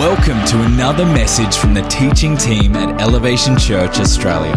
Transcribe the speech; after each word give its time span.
Welcome 0.00 0.40
to 0.46 0.62
another 0.62 1.04
message 1.04 1.58
from 1.58 1.74
the 1.74 1.82
teaching 1.82 2.34
team 2.34 2.74
at 2.74 3.02
Elevation 3.02 3.58
Church 3.58 3.98
Australia. 3.98 4.56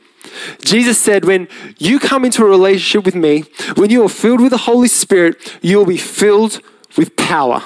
Jesus 0.65 0.99
said, 0.99 1.27
When 1.27 1.47
you 1.77 1.99
come 1.99 2.25
into 2.25 2.43
a 2.43 2.49
relationship 2.49 3.05
with 3.05 3.15
me, 3.15 3.45
when 3.77 3.91
you 3.91 4.03
are 4.03 4.09
filled 4.09 4.41
with 4.41 4.53
the 4.53 4.65
Holy 4.71 4.89
Spirit, 4.89 5.59
you 5.61 5.77
will 5.77 5.85
be 5.85 5.99
filled 5.99 6.63
with 6.97 7.17
power. 7.17 7.63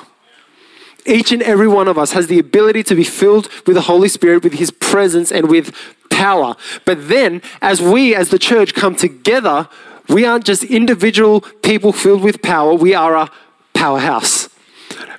Each 1.07 1.31
and 1.31 1.43
every 1.43 1.69
one 1.69 1.87
of 1.87 1.97
us 1.97 2.11
has 2.13 2.27
the 2.27 2.41
ability 2.41 2.83
to 2.85 2.97
be 2.97 3.05
filled 3.05 3.49
with 3.65 3.77
the 3.77 3.83
Holy 3.83 4.09
Spirit, 4.09 4.43
with 4.43 4.55
His 4.55 4.73
presence, 4.73 5.31
and 5.31 5.49
with 5.49 5.73
power. 6.11 6.57
But 6.85 7.09
then, 7.09 7.41
as 7.61 7.81
we, 7.81 8.17
as 8.17 8.31
the 8.31 8.41
church, 8.41 8.75
come 8.75 8.97
together, 8.97 9.69
we 10.09 10.25
aren't 10.25 10.45
just 10.45 10.65
individual 10.65 11.41
people 11.63 11.93
filled 11.93 12.23
with 12.23 12.43
power, 12.43 12.75
we 12.75 12.95
are 12.95 13.15
a 13.15 13.31
powerhouse. 13.75 14.49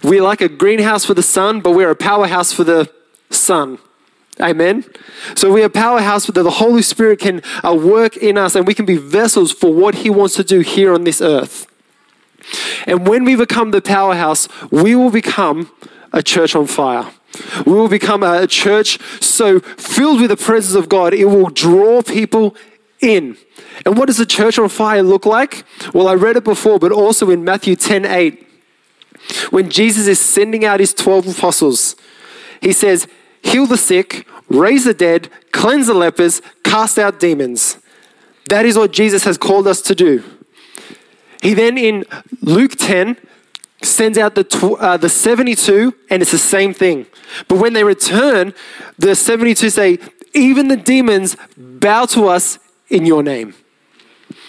We're 0.04 0.22
like 0.22 0.42
a 0.42 0.50
greenhouse 0.50 1.06
for 1.06 1.14
the 1.14 1.24
sun, 1.24 1.62
but 1.62 1.72
we're 1.72 1.92
a 1.92 1.96
powerhouse 1.96 2.52
for 2.52 2.66
the 2.66 2.92
sun. 3.30 3.80
Amen. 4.40 4.84
So 5.36 5.52
we 5.52 5.64
are 5.64 5.70
powerhouse 5.70 6.26
that 6.26 6.34
the 6.34 6.50
Holy 6.50 6.82
Spirit 6.82 7.20
can 7.20 7.42
uh, 7.64 7.74
work 7.74 8.18
in 8.18 8.38
us 8.38 8.56
and 8.56 8.66
we 8.66 8.74
can 8.74 8.86
be 8.86 8.98
vessels 8.98 9.52
for 9.52 9.74
what 9.74 9.96
He 9.96 10.10
wants 10.10 10.36
to 10.36 10.44
do 10.44 10.62
here 10.62 10.94
on 10.94 11.04
this 11.04 11.22
earth. 11.22 11.68
And 12.88 13.08
when 13.08 13.24
we 13.26 13.36
become 13.36 13.72
the 13.72 13.82
powerhouse, 13.82 14.48
we 14.72 14.96
will 14.96 15.12
become 15.12 15.72
a 16.12 16.22
church 16.24 16.56
on 16.56 16.68
fire. 16.68 17.12
We 17.66 17.74
will 17.74 17.88
become 17.88 18.24
a 18.24 18.48
church 18.48 19.00
so 19.22 19.60
filled 19.60 20.22
with 20.22 20.30
the 20.30 20.38
presence 20.38 20.76
of 20.76 20.90
God, 20.90 21.14
it 21.14 21.26
will 21.26 21.50
draw 21.50 22.02
people 22.02 22.56
in. 23.00 23.38
And 23.86 23.98
what 23.98 24.06
does 24.06 24.20
a 24.20 24.26
church 24.26 24.58
on 24.58 24.70
fire 24.70 25.04
look 25.04 25.26
like? 25.26 25.64
Well, 25.94 26.08
I 26.08 26.14
read 26.14 26.38
it 26.38 26.44
before, 26.44 26.80
but 26.80 26.92
also 26.92 27.30
in 27.30 27.44
Matthew 27.44 27.76
10 27.76 28.06
8, 28.06 28.48
when 29.50 29.70
Jesus 29.70 30.08
is 30.08 30.20
sending 30.20 30.66
out 30.66 30.80
his 30.80 30.94
12 30.94 31.38
apostles, 31.38 31.96
he 32.62 32.72
says, 32.72 33.08
heal 33.44 33.66
the 33.68 33.78
sick, 33.78 34.28
raise 34.50 34.86
the 34.86 34.94
dead, 34.94 35.30
cleanse 35.52 35.88
the 35.88 35.94
lepers, 35.94 36.42
cast 36.64 36.98
out 36.98 37.20
demons. 37.20 37.78
That 38.50 38.66
is 38.66 38.78
what 38.78 38.92
Jesus 38.92 39.24
has 39.26 39.38
called 39.38 39.68
us 39.68 39.82
to 39.84 39.96
do. 39.96 40.24
He 41.42 41.54
then 41.54 41.78
in 41.78 42.06
Luke 42.42 42.76
10 42.78 43.18
sends 43.82 44.18
out 44.18 44.36
the, 44.36 44.44
tw- 44.44 44.80
uh, 44.80 44.98
the 44.98 45.10
72, 45.10 45.94
and 46.10 46.22
it's 46.22 46.32
the 46.32 46.38
same 46.38 46.74
thing. 46.74 47.06
But 47.48 47.58
when 47.60 47.74
they 47.74 47.84
return, 47.84 48.54
the 48.98 49.16
72 49.16 49.70
say, 49.70 50.00
Even 50.34 50.70
the 50.70 50.78
demons 50.78 51.36
bow 51.58 52.06
to 52.08 52.28
us 52.28 52.60
in 52.90 53.06
your 53.06 53.24
name. 53.24 53.56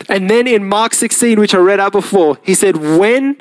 And 0.08 0.28
then 0.28 0.46
in 0.46 0.68
Mark 0.68 0.94
16, 0.94 1.38
which 1.38 1.54
I 1.54 1.58
read 1.58 1.80
out 1.80 1.92
before, 1.92 2.38
he 2.42 2.54
said, 2.54 2.76
When 2.76 3.40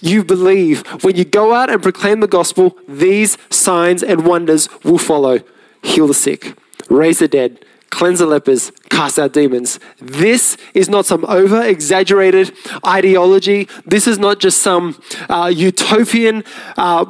you 0.00 0.24
believe, 0.24 0.86
when 1.02 1.16
you 1.16 1.24
go 1.24 1.54
out 1.54 1.70
and 1.70 1.82
proclaim 1.82 2.20
the 2.20 2.28
gospel, 2.28 2.76
these 2.88 3.36
signs 3.50 4.02
and 4.02 4.26
wonders 4.26 4.68
will 4.84 4.98
follow 4.98 5.40
heal 5.82 6.06
the 6.06 6.14
sick, 6.14 6.56
raise 6.90 7.20
the 7.20 7.28
dead, 7.28 7.64
cleanse 7.90 8.18
the 8.18 8.26
lepers, 8.26 8.72
cast 8.90 9.18
out 9.18 9.32
demons. 9.32 9.78
This 10.00 10.56
is 10.74 10.88
not 10.88 11.06
some 11.06 11.24
over 11.26 11.62
exaggerated 11.62 12.52
ideology. 12.86 13.68
This 13.86 14.06
is 14.06 14.18
not 14.18 14.40
just 14.40 14.60
some 14.60 15.00
uh, 15.28 15.50
utopian 15.54 16.44
uh, 16.76 17.04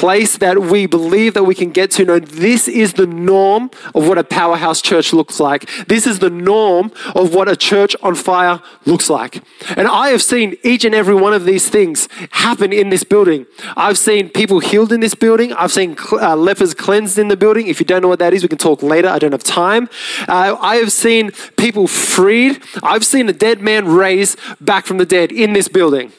place 0.00 0.36
that 0.38 0.60
we 0.60 0.86
believe 0.86 1.34
that 1.34 1.44
we 1.44 1.54
can 1.54 1.70
get 1.70 1.90
to. 1.92 2.04
No, 2.04 2.18
this 2.18 2.68
is 2.68 2.94
the 2.94 3.06
norm 3.06 3.70
of 3.94 4.08
what 4.08 4.18
a 4.18 4.24
powerhouse 4.24 4.82
church 4.82 5.12
looks 5.12 5.40
like. 5.40 5.68
This 5.86 6.06
is 6.06 6.18
the 6.18 6.30
norm 6.30 6.92
of 7.14 7.34
what 7.34 7.48
a 7.48 7.56
church 7.56 7.94
on 8.02 8.14
fire 8.14 8.60
looks 8.84 9.08
like. 9.08 9.42
And 9.76 9.86
I 9.86 10.08
have 10.08 10.22
seen 10.22 10.56
each 10.62 10.84
and 10.84 10.94
every 10.94 11.14
one 11.14 11.32
of 11.32 11.44
these 11.44 11.68
things 11.68 12.08
happen 12.30 12.72
in 12.72 12.90
this 12.90 13.04
building. 13.04 13.46
I've 13.76 13.98
seen 13.98 14.28
people 14.28 14.60
healed 14.60 14.92
in 14.92 15.00
this 15.00 15.14
building. 15.14 15.52
I've 15.52 15.72
seen 15.72 15.96
uh, 16.12 16.36
lepers 16.36 16.74
cleansed 16.74 17.18
in 17.18 17.28
the 17.28 17.36
building. 17.36 17.68
If 17.68 17.80
you 17.80 17.86
don't 17.86 18.02
know 18.02 18.08
what 18.08 18.18
that 18.18 18.34
is, 18.34 18.42
we 18.42 18.48
can 18.48 18.58
talk 18.58 18.82
later. 18.82 19.08
I 19.08 19.18
don't 19.18 19.32
have 19.32 19.44
time. 19.44 19.88
Uh, 20.28 20.56
I 20.60 20.76
have 20.76 20.92
seen 20.92 21.30
people 21.56 21.86
freed. 21.86 22.62
I've 22.82 23.04
seen 23.04 23.28
a 23.28 23.32
dead 23.32 23.60
man 23.60 23.86
raised 23.86 24.38
back 24.60 24.86
from 24.86 24.98
the 24.98 25.06
dead 25.06 25.30
in 25.32 25.52
this 25.52 25.68
building. 25.68 26.12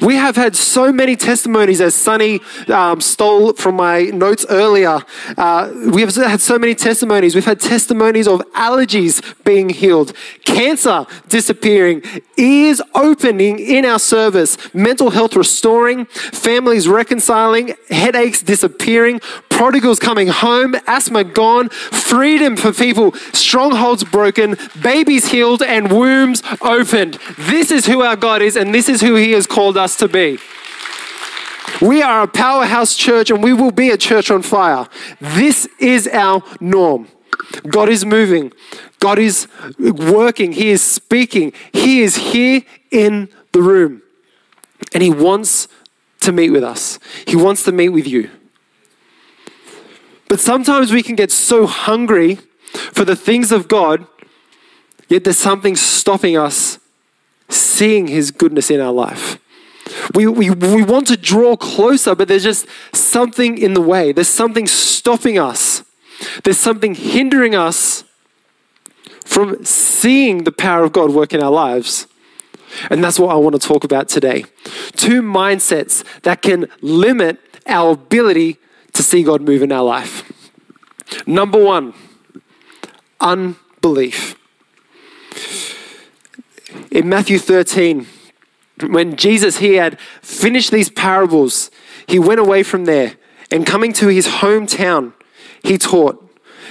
We 0.00 0.16
have 0.16 0.36
had 0.36 0.56
so 0.56 0.92
many 0.92 1.16
testimonies, 1.16 1.80
as 1.80 1.94
Sonny 1.94 2.40
um, 2.68 3.00
stole 3.00 3.52
from 3.54 3.76
my 3.76 4.04
notes 4.04 4.46
earlier. 4.48 5.00
Uh, 5.36 5.72
we 5.92 6.00
have 6.02 6.14
had 6.14 6.40
so 6.40 6.58
many 6.58 6.74
testimonies. 6.74 7.34
We've 7.34 7.44
had 7.44 7.60
testimonies 7.60 8.28
of 8.28 8.40
allergies 8.52 9.22
being 9.44 9.68
healed, 9.68 10.12
cancer 10.44 11.06
disappearing, 11.28 12.02
ears 12.36 12.80
opening 12.94 13.58
in 13.58 13.84
our 13.84 13.98
service, 13.98 14.56
mental 14.74 15.10
health 15.10 15.36
restoring, 15.36 16.06
families 16.06 16.88
reconciling, 16.88 17.74
headaches 17.88 18.42
disappearing, 18.42 19.20
prodigals 19.60 19.98
coming 19.98 20.28
home, 20.28 20.74
asthma 20.86 21.22
gone, 21.22 21.68
freedom 21.68 22.56
for 22.56 22.72
people, 22.72 23.12
strongholds 23.34 24.02
broken, 24.02 24.56
babies 24.80 25.26
healed, 25.32 25.62
and 25.62 25.92
wombs 25.92 26.42
opened. 26.62 27.18
This 27.36 27.70
is 27.70 27.84
who 27.84 28.00
our 28.00 28.16
God 28.16 28.40
is, 28.40 28.56
and 28.56 28.74
this 28.74 28.88
is 28.88 29.02
who 29.02 29.16
He 29.16 29.32
has 29.32 29.46
called 29.46 29.76
us 29.76 29.96
to 29.96 30.08
be. 30.08 30.38
We 31.82 32.00
are 32.00 32.22
a 32.22 32.26
powerhouse 32.26 32.96
church, 32.96 33.30
and 33.30 33.44
we 33.44 33.52
will 33.52 33.70
be 33.70 33.90
a 33.90 33.98
church 33.98 34.30
on 34.30 34.40
fire. 34.40 34.88
This 35.20 35.68
is 35.78 36.08
our 36.08 36.42
norm. 36.58 37.08
God 37.68 37.90
is 37.90 38.06
moving. 38.06 38.54
God 38.98 39.18
is 39.18 39.46
working. 39.78 40.52
He 40.52 40.70
is 40.70 40.80
speaking. 40.80 41.52
He 41.70 42.00
is 42.00 42.16
here 42.16 42.62
in 42.90 43.28
the 43.52 43.60
room. 43.60 44.00
And 44.94 45.02
He 45.02 45.10
wants 45.10 45.68
to 46.20 46.32
meet 46.32 46.48
with 46.48 46.64
us. 46.64 46.98
He 47.26 47.36
wants 47.36 47.62
to 47.64 47.72
meet 47.72 47.90
with 47.90 48.06
you. 48.06 48.30
But 50.30 50.38
sometimes 50.38 50.92
we 50.92 51.02
can 51.02 51.16
get 51.16 51.32
so 51.32 51.66
hungry 51.66 52.36
for 52.92 53.04
the 53.04 53.16
things 53.16 53.50
of 53.50 53.66
God, 53.66 54.06
yet 55.08 55.24
there's 55.24 55.36
something 55.36 55.74
stopping 55.74 56.36
us 56.36 56.78
seeing 57.48 58.06
His 58.06 58.30
goodness 58.30 58.70
in 58.70 58.80
our 58.80 58.92
life. 58.92 59.40
We, 60.14 60.28
we, 60.28 60.50
we 60.50 60.84
want 60.84 61.08
to 61.08 61.16
draw 61.16 61.56
closer, 61.56 62.14
but 62.14 62.28
there's 62.28 62.44
just 62.44 62.66
something 62.92 63.58
in 63.58 63.74
the 63.74 63.80
way. 63.80 64.12
There's 64.12 64.28
something 64.28 64.68
stopping 64.68 65.36
us. 65.36 65.82
There's 66.44 66.58
something 66.58 66.94
hindering 66.94 67.56
us 67.56 68.04
from 69.24 69.64
seeing 69.64 70.44
the 70.44 70.52
power 70.52 70.84
of 70.84 70.92
God 70.92 71.10
work 71.10 71.34
in 71.34 71.42
our 71.42 71.50
lives. 71.50 72.06
And 72.88 73.02
that's 73.02 73.18
what 73.18 73.34
I 73.34 73.36
want 73.36 73.60
to 73.60 73.66
talk 73.66 73.82
about 73.82 74.08
today. 74.08 74.44
Two 74.92 75.22
mindsets 75.22 76.04
that 76.22 76.40
can 76.40 76.68
limit 76.82 77.40
our 77.66 77.94
ability 77.94 78.58
to 78.92 79.02
see 79.02 79.22
God 79.22 79.42
move 79.42 79.62
in 79.62 79.72
our 79.72 79.82
life. 79.82 80.29
Number 81.26 81.62
one, 81.62 81.94
unbelief. 83.20 84.36
In 86.90 87.08
Matthew 87.08 87.38
13, 87.38 88.06
when 88.88 89.16
Jesus 89.16 89.58
he 89.58 89.74
had 89.74 89.98
finished 90.22 90.70
these 90.70 90.90
parables, 90.90 91.70
he 92.06 92.18
went 92.18 92.40
away 92.40 92.62
from 92.62 92.84
there 92.84 93.14
and 93.50 93.66
coming 93.66 93.92
to 93.94 94.08
his 94.08 94.26
hometown, 94.26 95.12
he 95.62 95.76
taught. 95.76 96.29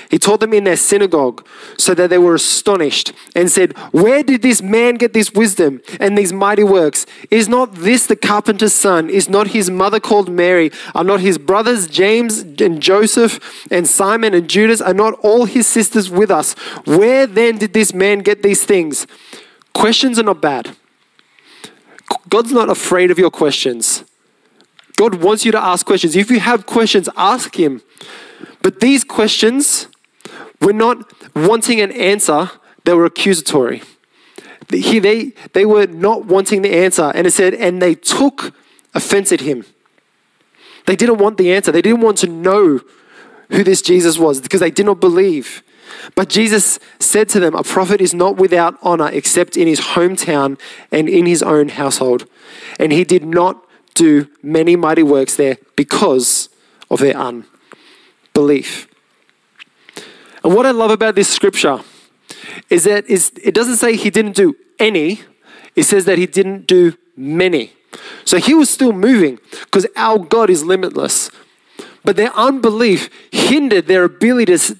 He 0.09 0.17
taught 0.17 0.39
them 0.39 0.53
in 0.53 0.63
their 0.63 0.75
synagogue 0.75 1.45
so 1.77 1.93
that 1.93 2.09
they 2.09 2.17
were 2.17 2.33
astonished 2.33 3.13
and 3.35 3.49
said, 3.51 3.77
Where 3.91 4.23
did 4.23 4.41
this 4.41 4.59
man 4.59 4.95
get 4.95 5.13
this 5.13 5.31
wisdom 5.31 5.81
and 5.99 6.17
these 6.17 6.33
mighty 6.33 6.63
works? 6.63 7.05
Is 7.29 7.47
not 7.47 7.75
this 7.75 8.07
the 8.07 8.15
carpenter's 8.15 8.73
son? 8.73 9.09
Is 9.11 9.29
not 9.29 9.49
his 9.49 9.69
mother 9.69 9.99
called 9.99 10.27
Mary? 10.27 10.71
Are 10.95 11.03
not 11.03 11.19
his 11.19 11.37
brothers 11.37 11.85
James 11.85 12.39
and 12.39 12.81
Joseph 12.81 13.39
and 13.69 13.87
Simon 13.87 14.33
and 14.33 14.49
Judas? 14.49 14.81
Are 14.81 14.95
not 14.95 15.13
all 15.21 15.45
his 15.45 15.67
sisters 15.67 16.09
with 16.09 16.31
us? 16.31 16.53
Where 16.85 17.27
then 17.27 17.59
did 17.59 17.73
this 17.73 17.93
man 17.93 18.19
get 18.19 18.41
these 18.41 18.63
things? 18.63 19.05
Questions 19.73 20.17
are 20.17 20.23
not 20.23 20.41
bad. 20.41 20.75
God's 22.29 22.51
not 22.51 22.69
afraid 22.69 23.11
of 23.11 23.19
your 23.19 23.29
questions. 23.29 24.03
God 24.95 25.21
wants 25.23 25.45
you 25.45 25.51
to 25.51 25.63
ask 25.63 25.85
questions. 25.85 26.15
If 26.15 26.31
you 26.31 26.39
have 26.39 26.65
questions, 26.65 27.07
ask 27.15 27.55
Him. 27.55 27.83
But 28.63 28.79
these 28.79 29.03
questions 29.03 29.87
were 30.61 30.73
not 30.73 31.11
wanting 31.35 31.81
an 31.81 31.91
answer, 31.91 32.51
they 32.85 32.93
were 32.93 33.05
accusatory. 33.05 33.81
He, 34.71 34.99
they, 34.99 35.33
they 35.53 35.65
were 35.65 35.87
not 35.87 36.25
wanting 36.25 36.61
the 36.61 36.73
answer. 36.73 37.11
And 37.15 37.25
it 37.25 37.31
said, 37.31 37.53
and 37.53 37.81
they 37.81 37.95
took 37.95 38.53
offense 38.93 39.31
at 39.31 39.41
Him. 39.41 39.65
They 40.85 40.95
didn't 40.95 41.17
want 41.17 41.37
the 41.37 41.51
answer, 41.53 41.71
they 41.71 41.81
didn't 41.81 42.01
want 42.01 42.17
to 42.19 42.27
know 42.27 42.81
who 43.49 43.63
this 43.63 43.81
Jesus 43.81 44.17
was 44.17 44.41
because 44.41 44.59
they 44.59 44.71
did 44.71 44.85
not 44.85 44.99
believe. 44.99 45.63
But 46.15 46.29
Jesus 46.29 46.79
said 46.99 47.29
to 47.29 47.39
them, 47.39 47.55
A 47.55 47.63
prophet 47.63 48.01
is 48.01 48.13
not 48.13 48.37
without 48.37 48.77
honor 48.81 49.09
except 49.09 49.57
in 49.57 49.67
his 49.67 49.79
hometown 49.79 50.59
and 50.91 51.09
in 51.09 51.25
his 51.25 51.41
own 51.41 51.69
household. 51.69 52.25
And 52.79 52.91
he 52.91 53.03
did 53.03 53.25
not 53.25 53.63
do 53.95 54.27
many 54.41 54.75
mighty 54.75 55.03
works 55.03 55.35
there 55.35 55.57
because 55.75 56.49
of 56.89 56.99
their 56.99 57.15
unbelief. 57.15 58.87
And 60.43 60.55
what 60.55 60.65
I 60.65 60.71
love 60.71 60.91
about 60.91 61.15
this 61.15 61.29
scripture 61.29 61.81
is 62.69 62.83
that 62.85 63.05
it 63.07 63.53
doesn't 63.53 63.77
say 63.77 63.95
he 63.95 64.09
didn't 64.09 64.35
do 64.35 64.55
any, 64.77 65.21
it 65.75 65.83
says 65.83 66.05
that 66.05 66.17
he 66.17 66.25
didn't 66.25 66.67
do 66.67 66.93
many. 67.15 67.73
So 68.25 68.37
he 68.37 68.53
was 68.53 68.69
still 68.69 68.93
moving 68.93 69.39
because 69.65 69.87
our 69.95 70.19
God 70.19 70.49
is 70.49 70.63
limitless. 70.63 71.31
But 72.03 72.15
their 72.15 72.33
unbelief 72.33 73.09
hindered 73.31 73.87
their 73.87 74.03
ability 74.03 74.57
to, 74.57 74.77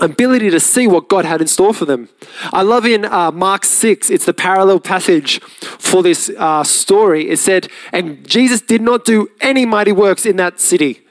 ability 0.00 0.50
to 0.50 0.60
see 0.60 0.86
what 0.86 1.08
God 1.08 1.24
had 1.24 1.40
in 1.40 1.46
store 1.46 1.72
for 1.72 1.84
them. 1.84 2.08
I 2.52 2.62
love 2.62 2.84
in 2.84 3.04
uh, 3.04 3.30
Mark 3.30 3.64
6, 3.64 4.10
it's 4.10 4.26
the 4.26 4.34
parallel 4.34 4.80
passage 4.80 5.40
for 5.40 6.02
this 6.02 6.30
uh, 6.36 6.64
story. 6.64 7.30
It 7.30 7.38
said, 7.38 7.68
And 7.92 8.28
Jesus 8.28 8.60
did 8.60 8.82
not 8.82 9.04
do 9.04 9.30
any 9.40 9.64
mighty 9.64 9.92
works 9.92 10.26
in 10.26 10.36
that 10.36 10.60
city 10.60 11.06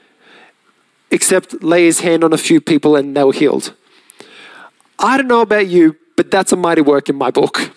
except 1.10 1.62
lay 1.62 1.86
his 1.86 2.00
hand 2.00 2.22
on 2.22 2.32
a 2.32 2.38
few 2.38 2.60
people 2.60 2.94
and 2.94 3.16
they 3.16 3.24
were 3.24 3.32
healed. 3.32 3.74
I 5.00 5.16
don't 5.16 5.28
know 5.28 5.40
about 5.40 5.66
you, 5.68 5.96
but 6.16 6.30
that's 6.30 6.52
a 6.52 6.56
mighty 6.56 6.82
work 6.82 7.08
in 7.08 7.16
my 7.16 7.30
book. 7.30 7.72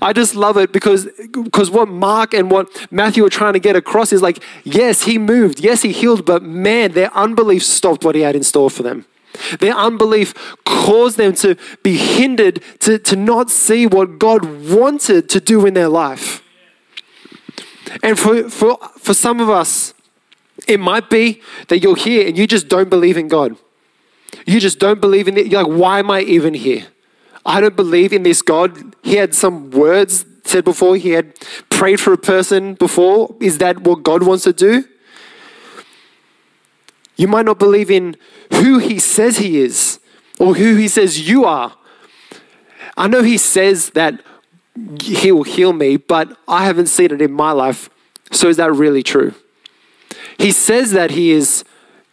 I 0.00 0.12
just 0.12 0.34
love 0.34 0.56
it 0.56 0.72
because 0.72 1.08
because 1.32 1.70
what 1.70 1.88
Mark 1.88 2.34
and 2.34 2.50
what 2.50 2.68
Matthew 2.90 3.24
are 3.24 3.30
trying 3.30 3.54
to 3.54 3.58
get 3.58 3.76
across 3.76 4.12
is 4.12 4.22
like, 4.22 4.42
yes, 4.64 5.02
he 5.02 5.18
moved, 5.18 5.60
yes, 5.60 5.82
he 5.82 5.92
healed, 5.92 6.24
but 6.24 6.42
man, 6.42 6.92
their 6.92 7.12
unbelief 7.14 7.64
stopped 7.64 8.04
what 8.04 8.14
he 8.14 8.20
had 8.22 8.36
in 8.36 8.42
store 8.42 8.70
for 8.70 8.82
them. 8.82 9.06
Their 9.60 9.74
unbelief 9.74 10.34
caused 10.64 11.16
them 11.16 11.34
to 11.36 11.56
be 11.82 11.96
hindered 11.96 12.62
to, 12.80 12.98
to 12.98 13.16
not 13.16 13.50
see 13.50 13.86
what 13.86 14.18
God 14.18 14.70
wanted 14.70 15.28
to 15.30 15.40
do 15.40 15.66
in 15.66 15.74
their 15.74 15.88
life. 15.88 16.42
And 18.02 18.18
for, 18.18 18.48
for, 18.48 18.78
for 18.98 19.14
some 19.14 19.40
of 19.40 19.50
us, 19.50 19.94
it 20.66 20.80
might 20.80 21.10
be 21.10 21.42
that 21.68 21.78
you're 21.78 21.96
here 21.96 22.26
and 22.26 22.36
you 22.36 22.46
just 22.46 22.68
don't 22.68 22.90
believe 22.90 23.16
in 23.16 23.28
God. 23.28 23.56
You 24.46 24.60
just 24.60 24.78
don't 24.78 25.00
believe 25.00 25.28
in 25.28 25.36
it. 25.36 25.46
You're 25.46 25.62
like, 25.64 25.72
why 25.72 25.98
am 25.98 26.10
I 26.10 26.22
even 26.22 26.54
here? 26.54 26.86
I 27.44 27.60
don't 27.60 27.76
believe 27.76 28.12
in 28.12 28.22
this 28.22 28.42
God. 28.42 28.94
He 29.02 29.16
had 29.16 29.34
some 29.34 29.70
words 29.70 30.24
said 30.44 30.64
before, 30.64 30.96
he 30.96 31.10
had 31.10 31.34
prayed 31.70 32.00
for 32.00 32.12
a 32.12 32.18
person 32.18 32.74
before. 32.74 33.34
Is 33.40 33.58
that 33.58 33.82
what 33.82 34.02
God 34.02 34.22
wants 34.22 34.44
to 34.44 34.52
do? 34.52 34.84
You 37.16 37.28
might 37.28 37.44
not 37.44 37.58
believe 37.58 37.90
in 37.90 38.16
who 38.52 38.78
he 38.78 38.98
says 38.98 39.38
he 39.38 39.58
is 39.58 40.00
or 40.38 40.54
who 40.54 40.76
he 40.76 40.88
says 40.88 41.28
you 41.28 41.44
are. 41.44 41.74
I 42.96 43.08
know 43.08 43.22
he 43.22 43.38
says 43.38 43.90
that 43.90 44.20
he 45.02 45.30
will 45.30 45.44
heal 45.44 45.72
me, 45.72 45.96
but 45.96 46.36
I 46.48 46.64
haven't 46.64 46.86
seen 46.86 47.12
it 47.12 47.22
in 47.22 47.32
my 47.32 47.52
life. 47.52 47.90
So 48.30 48.48
is 48.48 48.56
that 48.56 48.72
really 48.72 49.02
true? 49.02 49.34
He 50.38 50.50
says 50.50 50.92
that 50.92 51.12
he 51.12 51.30
is 51.30 51.64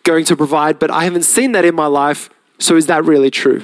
going 0.09 0.25
to 0.25 0.35
provide, 0.35 0.79
but 0.79 0.89
I 0.89 1.03
haven't 1.03 1.23
seen 1.23 1.51
that 1.51 1.65
in 1.65 1.75
my 1.75 1.85
life. 1.85 2.31
So 2.57 2.75
is 2.75 2.87
that 2.87 3.05
really 3.05 3.29
true? 3.29 3.63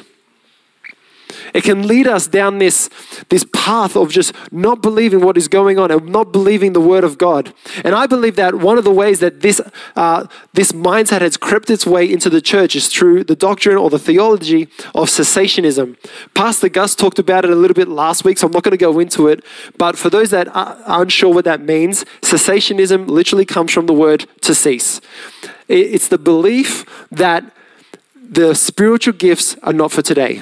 It 1.56 1.64
can 1.64 1.88
lead 1.88 2.06
us 2.06 2.28
down 2.28 2.58
this, 2.58 2.90
this 3.30 3.46
path 3.54 3.96
of 3.96 4.12
just 4.12 4.34
not 4.52 4.82
believing 4.82 5.22
what 5.22 5.38
is 5.38 5.48
going 5.48 5.80
on 5.80 5.90
and 5.90 6.06
not 6.10 6.34
believing 6.34 6.74
the 6.74 6.82
word 6.82 7.06
of 7.06 7.18
God. 7.18 7.54
And 7.86 7.96
I 7.96 8.08
believe 8.08 8.36
that 8.36 8.56
one 8.56 8.78
of 8.78 8.84
the 8.84 8.92
ways 8.92 9.22
that 9.22 9.40
this, 9.40 9.62
uh, 9.96 10.28
this 10.52 10.74
mindset 10.74 11.22
has 11.22 11.38
crept 11.38 11.70
its 11.70 11.88
way 11.88 12.12
into 12.12 12.30
the 12.30 12.42
church 12.42 12.76
is 12.76 12.90
through 12.90 13.24
the 13.24 13.38
doctrine 13.38 13.78
or 13.78 13.90
the 13.90 13.98
theology 13.98 14.64
of 14.94 15.08
cessationism. 15.08 15.96
Pastor 16.34 16.68
Gus 16.68 16.94
talked 16.94 17.20
about 17.20 17.46
it 17.46 17.52
a 17.52 17.56
little 17.56 17.74
bit 17.74 17.88
last 17.88 18.26
week, 18.26 18.38
so 18.38 18.48
I'm 18.48 18.52
not 18.52 18.64
going 18.64 18.72
to 18.72 18.78
go 18.78 19.00
into 19.00 19.30
it. 19.30 19.42
But 19.78 19.98
for 19.98 20.10
those 20.10 20.32
that 20.32 20.54
are 20.54 20.78
unsure 20.86 21.34
what 21.34 21.46
that 21.46 21.62
means, 21.62 22.04
cessationism 22.20 23.08
literally 23.08 23.46
comes 23.46 23.72
from 23.72 23.86
the 23.86 23.94
word 23.94 24.26
to 24.42 24.54
cease. 24.54 25.00
It's 25.70 26.10
the 26.10 26.18
belief 26.18 26.86
that 27.12 27.50
the 28.14 28.56
spiritual 28.56 29.14
gifts 29.14 29.56
are 29.64 29.72
not 29.72 29.94
for 29.94 30.02
today 30.02 30.42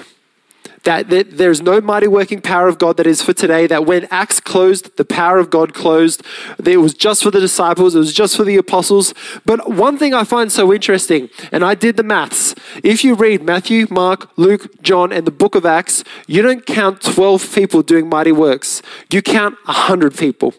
that, 0.84 1.10
that 1.10 1.38
there's 1.38 1.62
no 1.62 1.82
mighty 1.82 2.08
working 2.08 2.42
power 2.42 2.68
of 2.68 2.78
God 2.78 2.98
that 2.98 3.08
is 3.08 3.22
for 3.22 3.34
today, 3.34 3.68
that 3.68 3.86
when 3.86 4.06
Acts 4.12 4.40
closed, 4.40 4.96
the 4.98 5.06
power 5.06 5.38
of 5.38 5.50
God 5.50 5.74
closed. 5.74 6.24
It 6.64 6.78
was 6.78 6.94
just 6.94 7.24
for 7.24 7.32
the 7.32 7.40
disciples, 7.40 7.96
it 7.96 8.00
was 8.00 8.14
just 8.14 8.36
for 8.36 8.44
the 8.44 8.58
apostles. 8.58 9.14
But 9.46 9.72
one 9.72 9.98
thing 9.98 10.14
I 10.14 10.24
find 10.24 10.52
so 10.52 10.74
interesting, 10.74 11.30
and 11.52 11.64
I 11.64 11.76
did 11.76 11.98
the 11.98 12.04
maths, 12.04 12.54
if 12.84 13.04
you 13.04 13.16
read 13.16 13.44
Matthew, 13.44 13.88
Mark, 13.90 14.30
Luke, 14.38 14.82
John, 14.82 15.12
and 15.12 15.26
the 15.26 15.32
book 15.32 15.56
of 15.56 15.66
Acts, 15.66 16.04
you 16.28 16.42
don't 16.42 16.66
count 16.66 17.02
12 17.02 17.54
people 17.56 17.82
doing 17.82 18.10
mighty 18.10 18.32
works, 18.32 18.82
you 19.12 19.22
count 19.22 19.56
100 19.66 20.16
people 20.18 20.54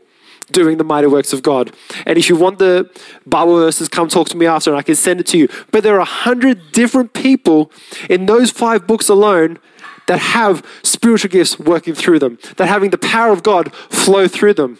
doing 0.51 0.79
the 0.79 0.85
mighty 0.85 1.07
works 1.07 1.33
of 1.33 1.43
God. 1.43 1.75
And 2.07 2.19
if 2.19 2.29
you 2.29 2.37
want 2.37 2.59
the 2.59 2.91
Bible 3.27 3.57
verses, 3.57 3.89
come 3.89 4.09
talk 4.09 4.29
to 4.29 4.37
me 4.37 4.47
after 4.47 4.71
and 4.71 4.79
I 4.79 4.83
can 4.83 4.95
send 4.95 5.21
it 5.21 5.27
to 5.29 5.39
you. 5.39 5.49
But 5.71 5.83
there 5.83 5.97
are 5.97 6.01
a 6.01 6.05
hundred 6.05 6.73
different 6.73 7.13
people 7.13 7.73
in 8.09 8.27
those 8.27 8.51
five 8.51 8.87
books 8.87 9.09
alone 9.09 9.59
that 10.07 10.19
have 10.19 10.65
spiritual 10.83 11.31
gifts 11.31 11.59
working 11.59 11.95
through 11.95 12.19
them, 12.19 12.39
that 12.57 12.67
having 12.67 12.91
the 12.91 12.99
power 12.99 13.33
of 13.33 13.43
God 13.43 13.75
flow 13.75 14.29
through 14.29 14.55
them. 14.55 14.79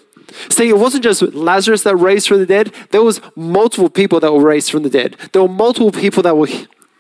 See, 0.49 0.69
it 0.69 0.79
wasn't 0.79 1.05
just 1.05 1.23
Lazarus 1.23 1.83
that 1.83 1.97
raised 1.97 2.29
from 2.29 2.39
the 2.39 2.47
dead. 2.47 2.75
There 2.91 3.03
was 3.03 3.21
multiple 3.37 3.91
people 3.91 4.21
that 4.21 4.33
were 4.33 4.43
raised 4.43 4.71
from 4.71 4.83
the 4.83 4.91
dead. 4.91 5.17
There 5.33 5.43
were 5.43 5.49
multiple 5.49 5.93
people 5.93 6.23
that 6.23 6.37
were 6.37 6.49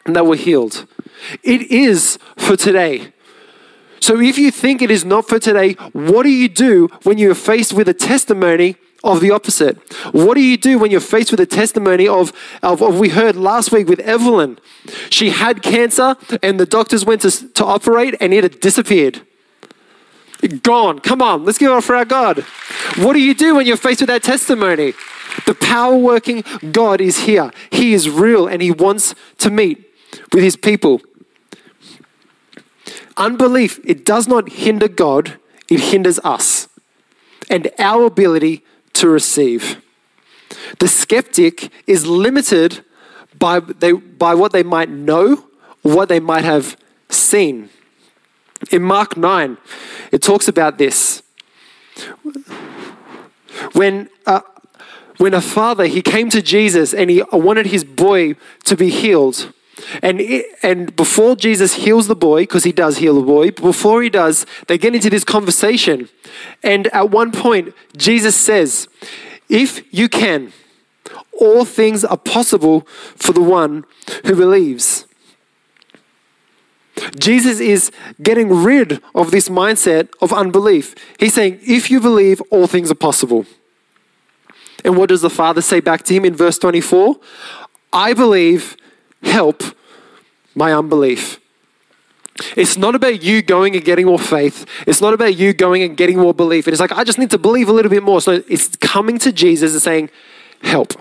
that 0.05 0.27
were 0.27 0.37
healed. 0.37 0.87
It 1.43 1.63
is 1.63 2.19
for 2.37 2.57
today. 2.57 3.13
So 4.01 4.21
if 4.21 4.37
you 4.37 4.51
think 4.51 4.83
it 4.83 4.91
is 4.91 5.05
not 5.05 5.27
for 5.27 5.39
today, 5.39 5.73
what 5.93 6.25
do 6.25 6.29
you 6.29 6.49
do 6.49 6.89
when 7.05 7.17
you're 7.17 7.35
faced 7.35 7.73
with 7.73 7.89
a 7.89 7.95
testimony 7.95 8.77
of 9.05 9.21
the 9.21 9.31
opposite? 9.31 9.77
What 10.13 10.35
do 10.35 10.41
you 10.41 10.57
do 10.57 10.79
when 10.79 10.91
you're 10.91 11.01
faced 11.01 11.31
with 11.31 11.41
a 11.41 11.47
testimony 11.47 12.09
of, 12.09 12.33
of, 12.63 12.83
of 12.83 12.99
we 12.99 13.11
heard 13.11 13.37
last 13.37 13.71
week 13.71 13.89
with 13.89 14.01
Evelyn? 14.01 14.59
She 15.11 15.31
had 15.31 15.63
cancer 15.63 16.17
and 16.43 16.59
the 16.59 16.67
doctors 16.67 17.05
went 17.05 17.21
to, 17.23 17.53
to 17.53 17.65
operate 17.65 18.17
and 18.21 18.35
it 18.35 18.43
had 18.43 18.61
disappeared. 18.61 19.21
Gone. 20.63 20.99
Come 20.99 21.23
on, 21.23 21.45
let's 21.45 21.57
give 21.57 21.71
it 21.71 21.75
up 21.75 21.85
for 21.85 21.95
our 21.95 22.05
God. 22.05 22.41
What 22.97 23.15
do 23.15 23.21
you 23.21 23.35
do 23.35 23.55
when 23.55 23.67
you're 23.67 23.77
faced 23.77 24.01
with 24.01 24.09
that 24.09 24.23
testimony? 24.23 24.93
The 25.47 25.55
power 25.55 25.97
working 25.97 26.45
God 26.71 27.01
is 27.01 27.21
here. 27.21 27.51
He 27.71 27.95
is 27.95 28.11
real 28.11 28.47
and 28.47 28.61
He 28.61 28.71
wants 28.71 29.15
to 29.39 29.51
meet 29.51 29.91
with 30.33 30.43
His 30.43 30.57
people. 30.57 31.01
Unbelief, 33.17 33.81
it 33.85 34.05
does 34.05 34.27
not 34.27 34.51
hinder 34.51 34.89
God, 34.89 35.39
it 35.71 35.81
hinders 35.81 36.19
us 36.25 36.69
and 37.51 37.71
our 37.79 38.07
ability 38.07 38.65
to 38.95 39.09
receive. 39.09 39.83
The 40.79 40.89
skeptic 40.89 41.71
is 41.87 42.07
limited 42.07 42.85
by, 43.39 43.61
they, 43.61 43.93
by 43.93 44.35
what 44.35 44.53
they 44.53 44.63
might 44.63 44.89
know, 44.89 45.45
what 45.83 46.09
they 46.09 46.21
might 46.21 46.45
have 46.45 46.77
seen. 47.11 47.71
In 48.71 48.83
Mark 48.83 49.17
9, 49.17 49.59
it 50.13 50.23
talks 50.23 50.49
about 50.49 50.79
this. 50.79 51.23
When, 53.73 54.09
uh, 54.27 54.41
when 55.19 55.35
a 55.35 55.41
father, 55.41 55.87
he 55.87 56.03
came 56.03 56.31
to 56.31 56.43
Jesus 56.43 56.95
and 56.95 57.11
he 57.11 57.23
wanted 57.33 57.67
his 57.67 57.85
boy 57.85 58.35
to 58.65 58.77
be 58.77 58.91
healed. 58.91 59.53
And, 60.03 60.21
and 60.63 60.95
before 60.97 61.37
Jesus 61.37 61.75
heals 61.75 62.07
the 62.07 62.17
boy, 62.17 62.43
because 62.43 62.65
he 62.65 62.73
does 62.73 62.99
heal 62.99 63.15
the 63.15 63.27
boy, 63.27 63.51
before 63.51 64.03
he 64.03 64.09
does, 64.09 64.47
they 64.69 64.79
get 64.79 64.95
into 64.95 65.11
this 65.11 65.25
conversation. 65.25 66.09
And 66.63 66.87
at 66.89 67.11
one 67.11 67.33
point, 67.33 67.75
Jesus 67.97 68.37
says, 68.37 68.89
If 69.49 69.83
you 69.93 70.09
can, 70.09 70.53
all 71.33 71.65
things 71.65 72.05
are 72.05 72.17
possible 72.17 72.83
for 73.17 73.33
the 73.33 73.43
one 73.43 73.85
who 74.25 74.37
believes. 74.37 75.07
Jesus 77.19 77.61
is 77.61 77.91
getting 78.23 78.51
rid 78.63 79.03
of 79.15 79.31
this 79.31 79.49
mindset 79.49 80.09
of 80.21 80.33
unbelief. 80.33 80.95
He's 81.19 81.35
saying, 81.35 81.59
if 81.63 81.91
you 81.91 82.01
believe, 82.01 82.41
all 82.51 82.67
things 82.67 82.91
are 82.91 82.97
possible. 82.97 83.47
And 84.85 84.97
what 84.97 85.09
does 85.09 85.23
the 85.23 85.31
Father 85.31 85.63
say 85.63 85.81
back 85.81 86.05
to 86.05 86.15
him 86.15 86.25
in 86.25 86.35
verse 86.35 86.59
24? 86.59 87.17
I 87.93 88.13
believe, 88.13 88.77
help 89.25 89.63
my 90.55 90.73
unbelief. 90.73 91.41
It's 92.57 92.77
not 92.77 92.95
about 92.95 93.23
you 93.23 93.43
going 93.43 93.77
and 93.77 93.85
getting 93.85 94.07
more 94.07 94.19
faith. 94.19 94.67
It's 94.87 95.01
not 95.01 95.15
about 95.15 95.37
you 95.37 95.53
going 95.53 95.83
and 95.83 95.97
getting 95.97 96.19
more 96.19 96.35
belief. 96.35 96.67
And 96.67 96.73
it's 96.73 96.81
like, 96.81 96.93
I 96.93 97.05
just 97.05 97.19
need 97.19 97.31
to 97.31 97.39
believe 97.39 97.69
a 97.69 97.73
little 97.73 97.91
bit 97.91 98.03
more. 98.03 98.21
So 98.21 98.43
it's 98.49 98.75
coming 98.77 99.19
to 99.21 99.33
Jesus 99.33 99.73
and 99.73 99.83
saying, 99.83 100.11
Help. 100.63 100.95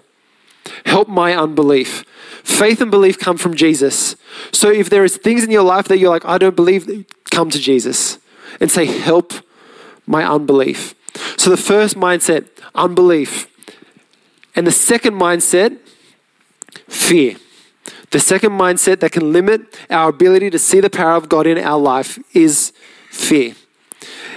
Help 0.86 1.08
my 1.08 1.36
unbelief. 1.36 2.06
Faith 2.44 2.82
and 2.82 2.92
belief 2.92 3.18
come 3.18 3.38
from 3.38 3.56
Jesus. 3.56 4.16
So 4.52 4.70
if 4.70 4.90
there 4.90 5.04
is 5.04 5.18
things 5.18 5.44
in 5.44 5.50
your 5.50 5.64
life 5.64 5.88
that 5.88 5.98
you're 5.98 6.10
like, 6.10 6.26
I 6.26 6.38
don't 6.38 6.56
believe, 6.56 7.06
come 7.32 7.50
to 7.50 7.60
Jesus 7.60 8.20
and 8.60 8.70
say, 8.70 8.86
Help 8.86 9.34
my 10.06 10.24
unbelief. 10.24 10.94
So 11.38 11.50
the 11.50 11.58
first 11.58 11.96
mindset, 11.96 12.48
unbelief. 12.76 13.48
And 14.56 14.68
the 14.68 14.72
second 14.72 15.16
mindset, 15.16 15.80
fear. 16.88 17.38
The 18.14 18.20
second 18.20 18.52
mindset 18.52 19.00
that 19.00 19.12
can 19.12 19.34
limit 19.34 19.76
our 19.90 20.10
ability 20.10 20.52
to 20.52 20.60
see 20.60 20.80
the 20.80 20.90
power 20.92 21.16
of 21.16 21.30
God 21.30 21.48
in 21.48 21.58
our 21.58 21.80
life 21.80 22.20
is 22.36 22.72
fear. 23.10 23.56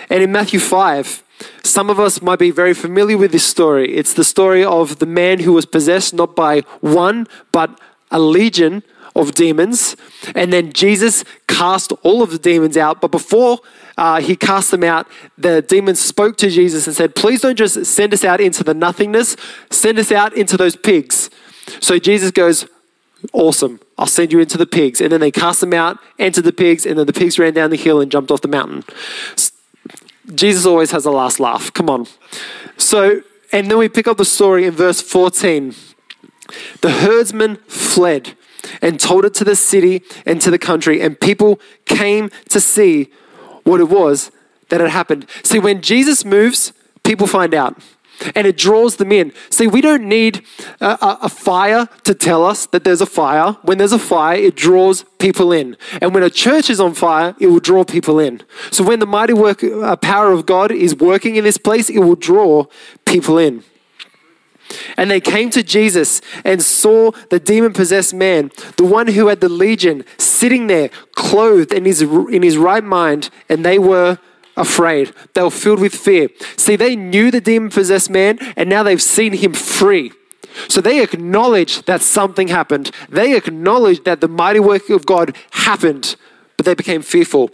And 0.09 0.23
in 0.23 0.33
Matthew 0.33 0.61
5, 0.61 1.23
some 1.63 1.91
of 1.91 2.01
us 2.01 2.23
might 2.23 2.39
be 2.39 2.51
very 2.51 2.73
familiar 2.73 3.19
with 3.19 3.33
this 3.33 3.45
story. 3.45 3.95
It's 3.95 4.15
the 4.15 4.25
story 4.25 4.65
of 4.65 4.99
the 4.99 5.05
man 5.05 5.41
who 5.41 5.53
was 5.53 5.67
possessed 5.67 6.15
not 6.15 6.35
by 6.35 6.61
one, 6.81 7.27
but 7.53 7.79
a 8.11 8.19
legion 8.19 8.83
of 9.15 9.35
demons. 9.35 9.95
And 10.35 10.55
then 10.55 10.73
Jesus 10.73 11.23
cast 11.47 11.93
all 12.03 12.23
of 12.23 12.31
the 12.31 12.39
demons 12.39 12.79
out. 12.79 13.03
But 13.03 13.11
before 13.11 13.59
uh, 13.99 14.23
he 14.23 14.37
cast 14.37 14.71
them 14.71 14.85
out, 14.85 15.07
the 15.37 15.61
demons 15.61 16.01
spoke 16.01 16.39
to 16.39 16.49
Jesus 16.49 16.87
and 16.87 16.97
said, 16.97 17.15
Please 17.15 17.43
don't 17.43 17.59
just 17.59 17.85
send 17.85 18.15
us 18.15 18.25
out 18.25 18.41
into 18.41 18.65
the 18.65 18.73
nothingness, 18.73 19.37
send 19.69 19.99
us 19.99 20.11
out 20.11 20.33
into 20.35 20.57
those 20.57 20.77
pigs. 20.77 21.29
So 21.81 21.99
Jesus 21.99 22.31
goes, 22.31 22.67
Awesome. 23.33 23.81
I'll 23.99 24.07
send 24.07 24.33
you 24.33 24.41
into 24.41 24.59
the 24.59 24.67
pigs. 24.67 25.01
And 25.01 25.11
then 25.13 25.21
they 25.21 25.31
cast 25.31 25.61
them 25.61 25.73
out, 25.73 25.99
entered 26.19 26.45
the 26.45 26.53
pigs, 26.53 26.87
and 26.87 26.99
then 26.99 27.07
the 27.07 27.13
pigs 27.13 27.39
ran 27.39 27.55
down 27.55 27.71
the 27.71 27.77
hill 27.77 28.01
and 28.01 28.11
jumped 28.11 28.31
off 28.31 28.41
the 28.41 28.49
mountain. 28.49 28.85
Jesus 30.35 30.67
always 30.67 30.91
has 30.91 31.05
a 31.05 31.11
last 31.11 31.39
laugh. 31.39 31.73
Come 31.73 31.89
on. 31.89 32.07
So, 32.77 33.23
and 33.53 33.71
then 33.71 33.79
we 33.79 33.89
pick 33.89 34.07
up 34.07 34.17
the 34.17 34.25
story 34.25 34.67
in 34.67 34.73
verse 34.73 35.01
14. 35.01 35.75
The 36.81 36.91
herdsman 36.91 37.57
fled 37.69 38.37
and 38.83 38.99
told 38.99 39.25
it 39.25 39.35
to 39.35 39.45
the 39.45 39.57
city 39.57 40.03
and 40.25 40.41
to 40.41 40.51
the 40.51 40.59
country, 40.59 41.01
and 41.01 41.19
people 41.19 41.61
came 41.85 42.31
to 42.49 42.61
see 42.61 43.11
what 43.65 43.81
it 43.81 43.89
was 43.89 44.31
that 44.69 44.81
had 44.81 44.91
happened. 44.91 45.27
See, 45.43 45.59
when 45.59 45.81
Jesus 45.81 46.25
moves, 46.25 46.73
people 47.05 47.27
find 47.27 47.55
out 47.55 47.79
and 48.35 48.47
it 48.47 48.57
draws 48.57 48.97
them 48.97 49.13
in. 49.13 49.33
See, 49.51 49.67
we 49.67 49.81
don't 49.81 50.09
need 50.09 50.45
a, 50.81 51.19
a, 51.23 51.29
fire 51.29 51.89
to 52.05 52.15
tell 52.15 52.45
us 52.45 52.67
that 52.67 52.85
there's 52.85 53.01
a 53.01 53.07
fire. 53.07 53.53
When 53.63 53.79
there's 53.79 53.93
a 53.93 53.99
fire, 53.99 54.37
it 54.37 54.57
draws 54.57 55.05
people 55.19 55.53
in. 55.53 55.77
And 56.01 56.15
when 56.15 56.23
a 56.23 56.31
church 56.31 56.71
is 56.71 56.81
on 56.81 56.95
fire, 56.95 57.35
it 57.39 57.49
will 57.49 57.61
draw 57.61 57.85
people 57.85 58.19
in. 58.19 58.43
So 58.71 58.85
when 58.85 58.99
the 58.99 59.07
mighty 59.07 59.33
work, 59.33 59.63
uh, 59.63 59.97
power 59.97 60.33
of 60.33 60.47
God 60.47 60.73
is 60.73 60.97
working 60.97 61.37
in 61.37 61.45
this 61.45 61.59
place, 61.59 61.91
it 61.91 61.99
will 61.99 62.17
draw 62.17 62.67
people 63.05 63.39
in. 63.39 63.63
And 64.97 65.11
they 65.11 65.21
came 65.21 65.51
to 65.51 65.63
Jesus 65.63 66.21
and 66.45 66.63
saw 66.63 67.13
the 67.31 67.39
demon 67.39 67.73
possessed 67.73 68.15
man, 68.15 68.51
the 68.77 68.85
one 68.85 69.07
who 69.09 69.29
had 69.29 69.41
the 69.41 69.49
legion, 69.49 70.05
sitting 70.19 70.67
there, 70.67 70.91
clothed 71.15 71.73
in 71.73 71.85
his, 71.85 72.03
in 72.03 72.43
his 72.43 72.57
right 72.57 72.83
mind, 72.83 73.31
and 73.49 73.65
they 73.65 73.79
were 73.79 74.19
afraid. 74.57 75.13
They 75.35 75.43
were 75.43 75.51
filled 75.51 75.81
with 75.81 75.95
fear. 75.95 76.29
See, 76.57 76.77
they 76.77 76.97
knew 76.97 77.31
the 77.31 77.41
demon 77.41 77.71
possessed 77.71 78.11
man, 78.11 78.39
and 78.57 78.69
now 78.69 78.83
they've 78.83 79.03
seen 79.03 79.33
him 79.35 79.53
free. 79.53 80.13
So 80.69 80.81
they 80.81 81.03
acknowledge 81.03 81.83
that 81.83 82.03
something 82.03 82.49
happened. 82.49 82.91
They 83.09 83.37
acknowledge 83.37 84.05
that 84.05 84.21
the 84.21 84.29
mighty 84.29 84.61
work 84.61 84.89
of 84.89 85.07
God 85.07 85.37
happened, 85.51 86.17
but 86.57 86.65
they 86.65 86.75
became 86.75 87.03
fearful. 87.03 87.51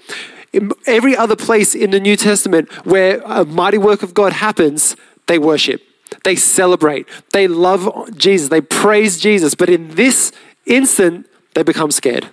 In 0.52 0.71
every 0.87 1.16
other 1.16 1.35
place 1.35 1.75
in 1.75 1.90
the 1.90 2.00
New 2.00 2.16
Testament 2.16 2.71
where 2.87 3.21
a 3.25 3.44
mighty 3.44 3.78
work 3.78 4.02
of 4.02 4.14
God 4.14 4.35
happens, 4.35 4.97
they 5.26 5.38
worship. 5.38 5.82
They 6.25 6.37
celebrate. 6.37 7.09
They 7.32 7.49
love 7.49 8.16
Jesus. 8.16 8.50
They 8.50 8.61
praise 8.61 9.18
Jesus. 9.18 9.54
But 9.54 9.71
in 9.71 9.94
this 9.94 10.30
instant, 10.66 11.26
they 11.54 11.62
become 11.62 11.90
scared. 11.90 12.28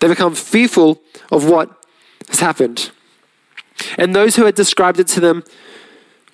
They 0.00 0.08
become 0.08 0.34
fearful 0.34 1.02
of 1.30 1.48
what 1.48 1.84
has 2.28 2.40
happened. 2.40 2.90
And 3.98 4.14
those 4.14 4.36
who 4.36 4.44
had 4.44 4.54
described 4.54 4.98
it 5.00 5.08
to 5.08 5.20
them 5.20 5.44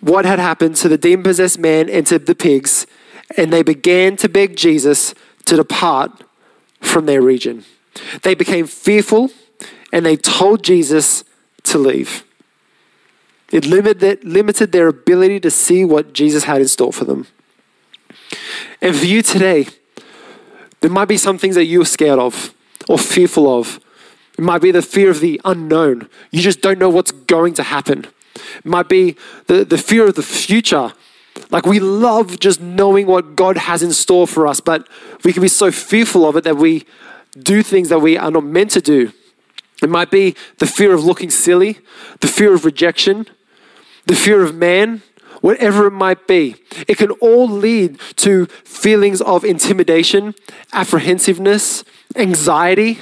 what 0.00 0.24
had 0.24 0.38
happened 0.38 0.76
to 0.76 0.88
the 0.88 0.98
demon 0.98 1.22
possessed 1.22 1.58
man 1.58 1.88
and 1.88 2.06
to 2.08 2.18
the 2.18 2.34
pigs, 2.34 2.86
and 3.36 3.52
they 3.52 3.62
began 3.62 4.16
to 4.16 4.28
beg 4.28 4.56
Jesus 4.56 5.14
to 5.44 5.56
depart 5.56 6.24
from 6.80 7.06
their 7.06 7.22
region. 7.22 7.64
They 8.22 8.34
became 8.34 8.66
fearful 8.66 9.30
and 9.92 10.04
they 10.04 10.16
told 10.16 10.64
Jesus 10.64 11.24
to 11.64 11.78
leave. 11.78 12.24
It 13.52 13.66
limited, 13.66 14.24
limited 14.24 14.72
their 14.72 14.88
ability 14.88 15.38
to 15.40 15.50
see 15.50 15.84
what 15.84 16.14
Jesus 16.14 16.44
had 16.44 16.60
in 16.60 16.68
store 16.68 16.92
for 16.92 17.04
them. 17.04 17.26
And 18.80 18.96
for 18.96 19.04
you 19.04 19.22
today, 19.22 19.68
there 20.80 20.90
might 20.90 21.08
be 21.08 21.18
some 21.18 21.38
things 21.38 21.54
that 21.54 21.66
you're 21.66 21.84
scared 21.84 22.18
of 22.18 22.54
or 22.88 22.98
fearful 22.98 23.58
of 23.58 23.78
it 24.42 24.44
might 24.44 24.60
be 24.60 24.72
the 24.72 24.82
fear 24.82 25.08
of 25.08 25.20
the 25.20 25.40
unknown. 25.44 26.08
You 26.32 26.42
just 26.42 26.62
don't 26.62 26.80
know 26.80 26.88
what's 26.88 27.12
going 27.12 27.54
to 27.54 27.62
happen. 27.62 28.08
It 28.34 28.64
might 28.64 28.88
be 28.88 29.14
the, 29.46 29.64
the 29.64 29.78
fear 29.78 30.08
of 30.08 30.16
the 30.16 30.22
future. 30.24 30.92
Like 31.50 31.64
we 31.64 31.78
love 31.78 32.40
just 32.40 32.60
knowing 32.60 33.06
what 33.06 33.36
God 33.36 33.56
has 33.56 33.84
in 33.84 33.92
store 33.92 34.26
for 34.26 34.48
us, 34.48 34.58
but 34.58 34.88
we 35.22 35.32
can 35.32 35.42
be 35.42 35.48
so 35.48 35.70
fearful 35.70 36.28
of 36.28 36.34
it 36.34 36.42
that 36.42 36.56
we 36.56 36.84
do 37.38 37.62
things 37.62 37.88
that 37.90 38.00
we 38.00 38.18
are 38.18 38.32
not 38.32 38.42
meant 38.42 38.72
to 38.72 38.80
do. 38.80 39.12
It 39.80 39.88
might 39.88 40.10
be 40.10 40.34
the 40.58 40.66
fear 40.66 40.92
of 40.92 41.04
looking 41.04 41.30
silly, 41.30 41.78
the 42.18 42.26
fear 42.26 42.52
of 42.52 42.64
rejection, 42.64 43.26
the 44.06 44.16
fear 44.16 44.42
of 44.42 44.56
man, 44.56 45.02
whatever 45.40 45.86
it 45.86 45.92
might 45.92 46.26
be. 46.26 46.56
It 46.88 46.98
can 46.98 47.12
all 47.12 47.48
lead 47.48 48.00
to 48.16 48.46
feelings 48.64 49.20
of 49.20 49.44
intimidation, 49.44 50.34
apprehensiveness, 50.72 51.84
anxiety. 52.16 52.98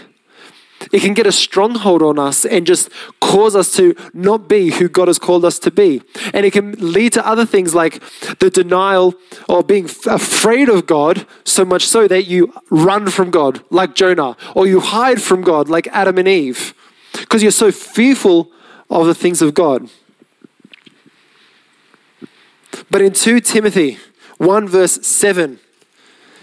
It 0.92 1.00
can 1.00 1.14
get 1.14 1.26
a 1.26 1.32
stronghold 1.32 2.02
on 2.02 2.18
us 2.18 2.44
and 2.44 2.66
just 2.66 2.88
cause 3.20 3.54
us 3.54 3.72
to 3.76 3.94
not 4.14 4.48
be 4.48 4.70
who 4.70 4.88
God 4.88 5.08
has 5.08 5.18
called 5.18 5.44
us 5.44 5.58
to 5.60 5.70
be. 5.70 6.02
And 6.32 6.46
it 6.46 6.52
can 6.52 6.72
lead 6.72 7.12
to 7.12 7.26
other 7.26 7.44
things 7.44 7.74
like 7.74 8.02
the 8.38 8.50
denial 8.50 9.14
or 9.48 9.62
being 9.62 9.84
afraid 9.84 10.68
of 10.68 10.86
God, 10.86 11.26
so 11.44 11.64
much 11.64 11.86
so 11.86 12.08
that 12.08 12.24
you 12.24 12.52
run 12.70 13.10
from 13.10 13.30
God, 13.30 13.62
like 13.70 13.94
Jonah, 13.94 14.36
or 14.54 14.66
you 14.66 14.80
hide 14.80 15.20
from 15.22 15.42
God, 15.42 15.68
like 15.68 15.86
Adam 15.88 16.18
and 16.18 16.26
Eve, 16.26 16.74
because 17.12 17.42
you're 17.42 17.52
so 17.52 17.70
fearful 17.70 18.50
of 18.88 19.06
the 19.06 19.14
things 19.14 19.42
of 19.42 19.54
God. 19.54 19.88
But 22.90 23.02
in 23.02 23.12
2 23.12 23.40
Timothy 23.40 23.98
1, 24.38 24.66
verse 24.66 25.06
7, 25.06 25.60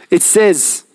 it 0.10 0.22
says, 0.22 0.86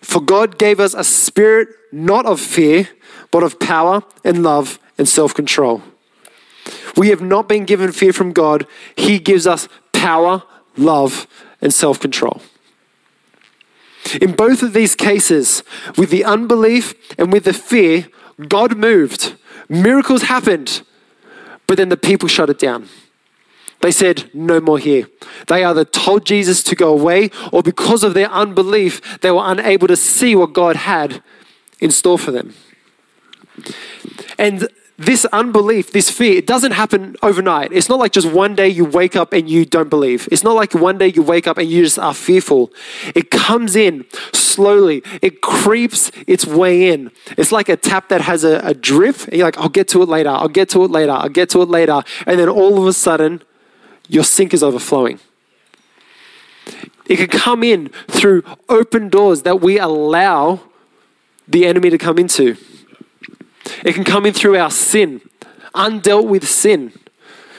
For 0.00 0.20
God 0.20 0.58
gave 0.58 0.78
us 0.78 0.94
a 0.94 1.02
spirit 1.02 1.68
not 1.92 2.26
of 2.26 2.40
fear, 2.40 2.88
but 3.30 3.42
of 3.42 3.58
power 3.58 4.02
and 4.24 4.42
love 4.42 4.78
and 4.98 5.08
self 5.08 5.34
control. 5.34 5.82
We 6.96 7.08
have 7.08 7.20
not 7.20 7.48
been 7.48 7.64
given 7.64 7.92
fear 7.92 8.12
from 8.12 8.32
God, 8.32 8.66
He 8.96 9.18
gives 9.18 9.46
us 9.46 9.68
power, 9.92 10.42
love, 10.76 11.26
and 11.60 11.72
self 11.72 12.00
control. 12.00 12.42
In 14.20 14.32
both 14.32 14.62
of 14.62 14.72
these 14.72 14.96
cases, 14.96 15.62
with 15.96 16.10
the 16.10 16.24
unbelief 16.24 16.94
and 17.18 17.32
with 17.32 17.44
the 17.44 17.52
fear, 17.52 18.08
God 18.48 18.76
moved. 18.76 19.36
Miracles 19.68 20.22
happened, 20.22 20.82
but 21.66 21.76
then 21.76 21.90
the 21.90 21.96
people 21.96 22.28
shut 22.28 22.50
it 22.50 22.58
down. 22.58 22.88
They 23.82 23.92
said, 23.92 24.30
No 24.34 24.60
more 24.60 24.78
here. 24.78 25.08
They 25.46 25.64
either 25.64 25.84
told 25.84 26.26
Jesus 26.26 26.62
to 26.64 26.74
go 26.74 26.92
away, 26.92 27.30
or 27.52 27.62
because 27.62 28.02
of 28.02 28.14
their 28.14 28.30
unbelief, 28.30 29.20
they 29.20 29.30
were 29.30 29.44
unable 29.44 29.86
to 29.88 29.96
see 29.96 30.34
what 30.34 30.52
God 30.52 30.76
had 30.76 31.22
in 31.80 31.90
store 31.90 32.18
for 32.18 32.30
them. 32.30 32.54
And 34.38 34.68
this 35.00 35.24
unbelief, 35.26 35.92
this 35.92 36.10
fear, 36.10 36.36
it 36.36 36.46
doesn't 36.46 36.72
happen 36.72 37.16
overnight. 37.22 37.72
It's 37.72 37.88
not 37.88 37.98
like 37.98 38.12
just 38.12 38.30
one 38.30 38.54
day 38.54 38.68
you 38.68 38.84
wake 38.84 39.16
up 39.16 39.32
and 39.32 39.48
you 39.48 39.64
don't 39.64 39.88
believe. 39.88 40.28
It's 40.30 40.44
not 40.44 40.54
like 40.54 40.74
one 40.74 40.98
day 40.98 41.08
you 41.08 41.22
wake 41.22 41.46
up 41.46 41.56
and 41.56 41.70
you 41.70 41.82
just 41.82 41.98
are 41.98 42.12
fearful. 42.12 42.70
It 43.14 43.30
comes 43.30 43.76
in 43.76 44.04
slowly, 44.32 45.02
it 45.22 45.40
creeps 45.40 46.12
its 46.26 46.46
way 46.46 46.90
in. 46.90 47.10
It's 47.38 47.50
like 47.50 47.70
a 47.70 47.78
tap 47.78 48.10
that 48.10 48.20
has 48.20 48.44
a, 48.44 48.58
a 48.58 48.74
drip, 48.74 49.24
and 49.24 49.36
you're 49.36 49.46
like, 49.46 49.56
I'll 49.56 49.70
get 49.70 49.88
to 49.88 50.02
it 50.02 50.08
later, 50.10 50.28
I'll 50.28 50.48
get 50.48 50.68
to 50.70 50.84
it 50.84 50.90
later, 50.90 51.12
I'll 51.12 51.30
get 51.30 51.48
to 51.50 51.62
it 51.62 51.70
later. 51.70 52.02
And 52.26 52.38
then 52.38 52.50
all 52.50 52.78
of 52.78 52.86
a 52.86 52.92
sudden, 52.92 53.42
your 54.06 54.24
sink 54.24 54.52
is 54.52 54.62
overflowing. 54.62 55.18
It 57.06 57.16
can 57.16 57.28
come 57.28 57.62
in 57.62 57.88
through 58.08 58.42
open 58.68 59.08
doors 59.08 59.42
that 59.42 59.62
we 59.62 59.78
allow 59.78 60.60
the 61.50 61.66
enemy 61.66 61.90
to 61.90 61.98
come 61.98 62.18
into. 62.18 62.56
It 63.84 63.94
can 63.94 64.04
come 64.04 64.26
in 64.26 64.32
through 64.32 64.56
our 64.56 64.70
sin, 64.70 65.20
undealt 65.74 66.26
with 66.26 66.48
sin. 66.48 66.92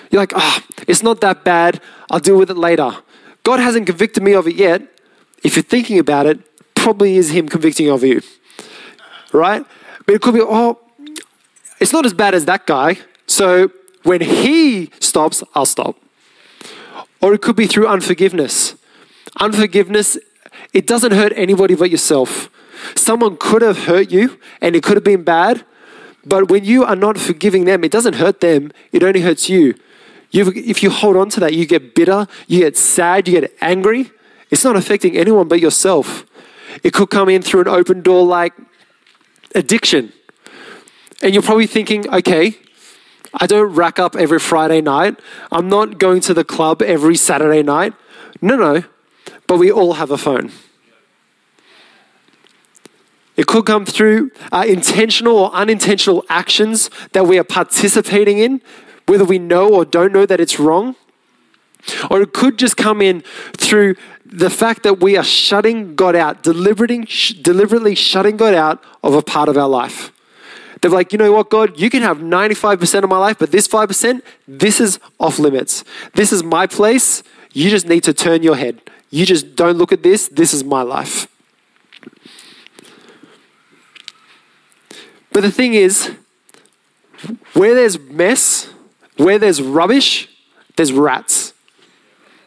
You're 0.10 0.22
like, 0.22 0.34
ah, 0.36 0.64
oh, 0.64 0.84
it's 0.88 1.04
not 1.04 1.22
that 1.22 1.44
bad. 1.44 1.82
I'll 2.10 2.20
deal 2.20 2.38
with 2.38 2.50
it 2.50 2.58
later. 2.58 2.92
God 3.44 3.60
hasn't 3.60 3.86
convicted 3.86 4.24
me 4.24 4.34
of 4.34 4.48
it 4.48 4.56
yet. 4.56 4.82
If 5.44 5.56
you're 5.56 5.64
thinking 5.64 6.00
about 6.00 6.26
it, 6.26 6.40
probably 6.76 7.16
is 7.16 7.32
Him 7.32 7.48
convicting 7.48 7.90
of 7.90 8.04
you. 8.04 8.22
Right? 9.32 9.66
But 10.06 10.16
it 10.16 10.22
could 10.22 10.34
be, 10.34 10.42
oh, 10.42 10.80
it's 11.80 11.94
not 11.94 12.06
as 12.06 12.14
bad 12.14 12.34
as 12.34 12.46
that 12.46 12.68
guy. 12.68 13.00
So 13.28 13.72
when 14.04 14.22
he 14.22 14.92
stops, 15.00 15.44
I'll 15.56 15.66
stop. 15.66 15.96
Or 17.22 17.34
it 17.34 17.42
could 17.42 17.56
be 17.56 17.68
through 17.68 17.88
unforgiveness. 17.88 18.76
Unforgiveness, 19.40 20.18
it 20.74 20.88
doesn't 20.88 21.14
hurt 21.14 21.34
anybody 21.36 21.76
but 21.76 21.90
yourself. 21.90 22.50
Someone 22.96 23.38
could 23.38 23.62
have 23.62 23.86
hurt 23.86 24.12
you 24.12 24.40
and 24.62 24.76
it 24.76 24.84
could 24.84 24.98
have 24.98 25.04
been 25.04 25.24
bad, 25.24 25.66
but 26.26 26.50
when 26.50 26.64
you 26.64 26.84
are 26.84 26.96
not 26.96 27.18
forgiving 27.18 27.66
them, 27.66 27.84
it 27.84 27.92
doesn't 27.92 28.16
hurt 28.16 28.42
them, 28.42 28.72
it 28.92 29.04
only 29.04 29.22
hurts 29.22 29.50
you. 29.50 29.76
You've, 30.30 30.56
if 30.56 30.82
you 30.82 30.90
hold 30.90 31.18
on 31.18 31.30
to 31.32 31.40
that, 31.42 31.54
you 31.54 31.66
get 31.66 31.94
bitter, 31.94 32.28
you 32.48 32.60
get 32.60 32.78
sad, 32.78 33.28
you 33.28 33.42
get 33.42 33.56
angry. 33.60 34.12
It's 34.50 34.64
not 34.64 34.76
affecting 34.76 35.18
anyone 35.18 35.48
but 35.48 35.60
yourself. 35.60 36.26
It 36.84 36.94
could 36.94 37.10
come 37.10 37.28
in 37.30 37.42
through 37.42 37.62
an 37.62 37.68
open 37.68 38.02
door 38.02 38.26
like 38.26 38.54
addiction. 39.54 40.14
And 41.22 41.34
you're 41.34 41.44
probably 41.44 41.68
thinking, 41.68 42.10
okay, 42.14 42.56
I 43.34 43.48
don't 43.48 43.74
rack 43.74 44.00
up 44.00 44.16
every 44.16 44.40
Friday 44.40 44.82
night. 44.82 45.20
I'm 45.52 45.70
not 45.70 45.98
going 45.98 46.22
to 46.22 46.34
the 46.34 46.44
club 46.44 46.82
every 46.82 47.16
Saturday 47.16 47.64
night. 47.64 47.94
No, 48.42 48.56
no. 48.56 48.84
But 49.48 49.58
we 49.58 49.72
all 49.72 49.94
have 49.94 50.12
a 50.12 50.18
phone. 50.18 50.52
It 53.42 53.48
could 53.48 53.66
come 53.66 53.88
through 53.88 54.30
uh, 54.52 54.66
intentional 54.68 55.36
or 55.36 55.52
unintentional 55.56 56.24
actions 56.30 56.92
that 57.14 57.26
we 57.26 57.40
are 57.40 57.44
participating 57.44 58.38
in, 58.38 58.62
whether 59.08 59.26
we 59.26 59.40
know 59.40 59.68
or 59.68 59.84
don't 59.84 60.14
know 60.14 60.28
that 60.28 60.40
it's 60.40 60.60
wrong. 60.60 60.96
Or 62.12 62.22
it 62.22 62.34
could 62.34 62.60
just 62.60 62.78
come 62.78 63.02
in 63.02 63.24
through 63.58 63.96
the 64.24 64.52
fact 64.52 64.84
that 64.84 65.00
we 65.00 65.18
are 65.18 65.24
shutting 65.24 65.96
God 65.96 66.16
out, 66.16 66.44
deliberately, 66.44 67.08
deliberately 67.42 67.96
shutting 67.96 68.38
God 68.38 68.54
out 68.54 68.84
of 69.02 69.16
a 69.16 69.24
part 69.24 69.50
of 69.50 69.58
our 69.58 69.68
life. 69.68 70.12
They're 70.80 70.92
like, 70.92 71.12
you 71.12 71.18
know 71.18 71.32
what, 71.32 71.50
God, 71.50 71.80
you 71.80 71.90
can 71.90 72.04
have 72.04 72.20
95% 72.20 73.04
of 73.04 73.10
my 73.10 73.18
life, 73.18 73.40
but 73.40 73.52
this 73.52 73.68
5%, 73.68 74.22
this 74.48 74.80
is 74.80 75.00
off 75.20 75.40
limits. 75.40 75.84
This 76.14 76.32
is 76.32 76.44
my 76.44 76.68
place. 76.68 77.24
You 77.54 77.72
just 77.72 77.88
need 77.88 78.04
to 78.04 78.14
turn 78.14 78.44
your 78.44 78.56
head. 78.56 78.82
You 79.10 79.26
just 79.26 79.56
don't 79.56 79.80
look 79.80 79.92
at 79.92 80.04
this. 80.04 80.28
This 80.28 80.54
is 80.54 80.64
my 80.64 80.84
life. 80.84 81.28
But 85.32 85.42
the 85.42 85.52
thing 85.52 85.74
is, 85.74 86.12
where 87.54 87.74
there's 87.74 88.00
mess, 88.00 88.70
where 89.18 89.40
there's 89.40 89.62
rubbish, 89.62 90.28
there's 90.76 90.92
rats. 90.92 91.54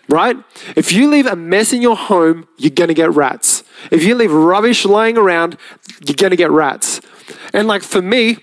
Right? 0.08 0.36
If 0.76 0.92
you 0.92 1.08
leave 1.08 1.26
a 1.26 1.34
mess 1.36 1.72
in 1.72 1.80
your 1.80 1.96
home, 1.96 2.46
you're 2.58 2.70
going 2.70 2.88
to 2.88 2.94
get 2.94 3.12
rats. 3.14 3.62
If 3.90 4.02
you 4.02 4.14
leave 4.14 4.32
rubbish 4.32 4.84
lying 4.84 5.16
around, 5.16 5.56
you're 6.06 6.16
going 6.16 6.30
to 6.30 6.36
get 6.36 6.50
rats. 6.50 7.00
And 7.54 7.66
like 7.66 7.82
for 7.82 8.02
me, 8.02 8.36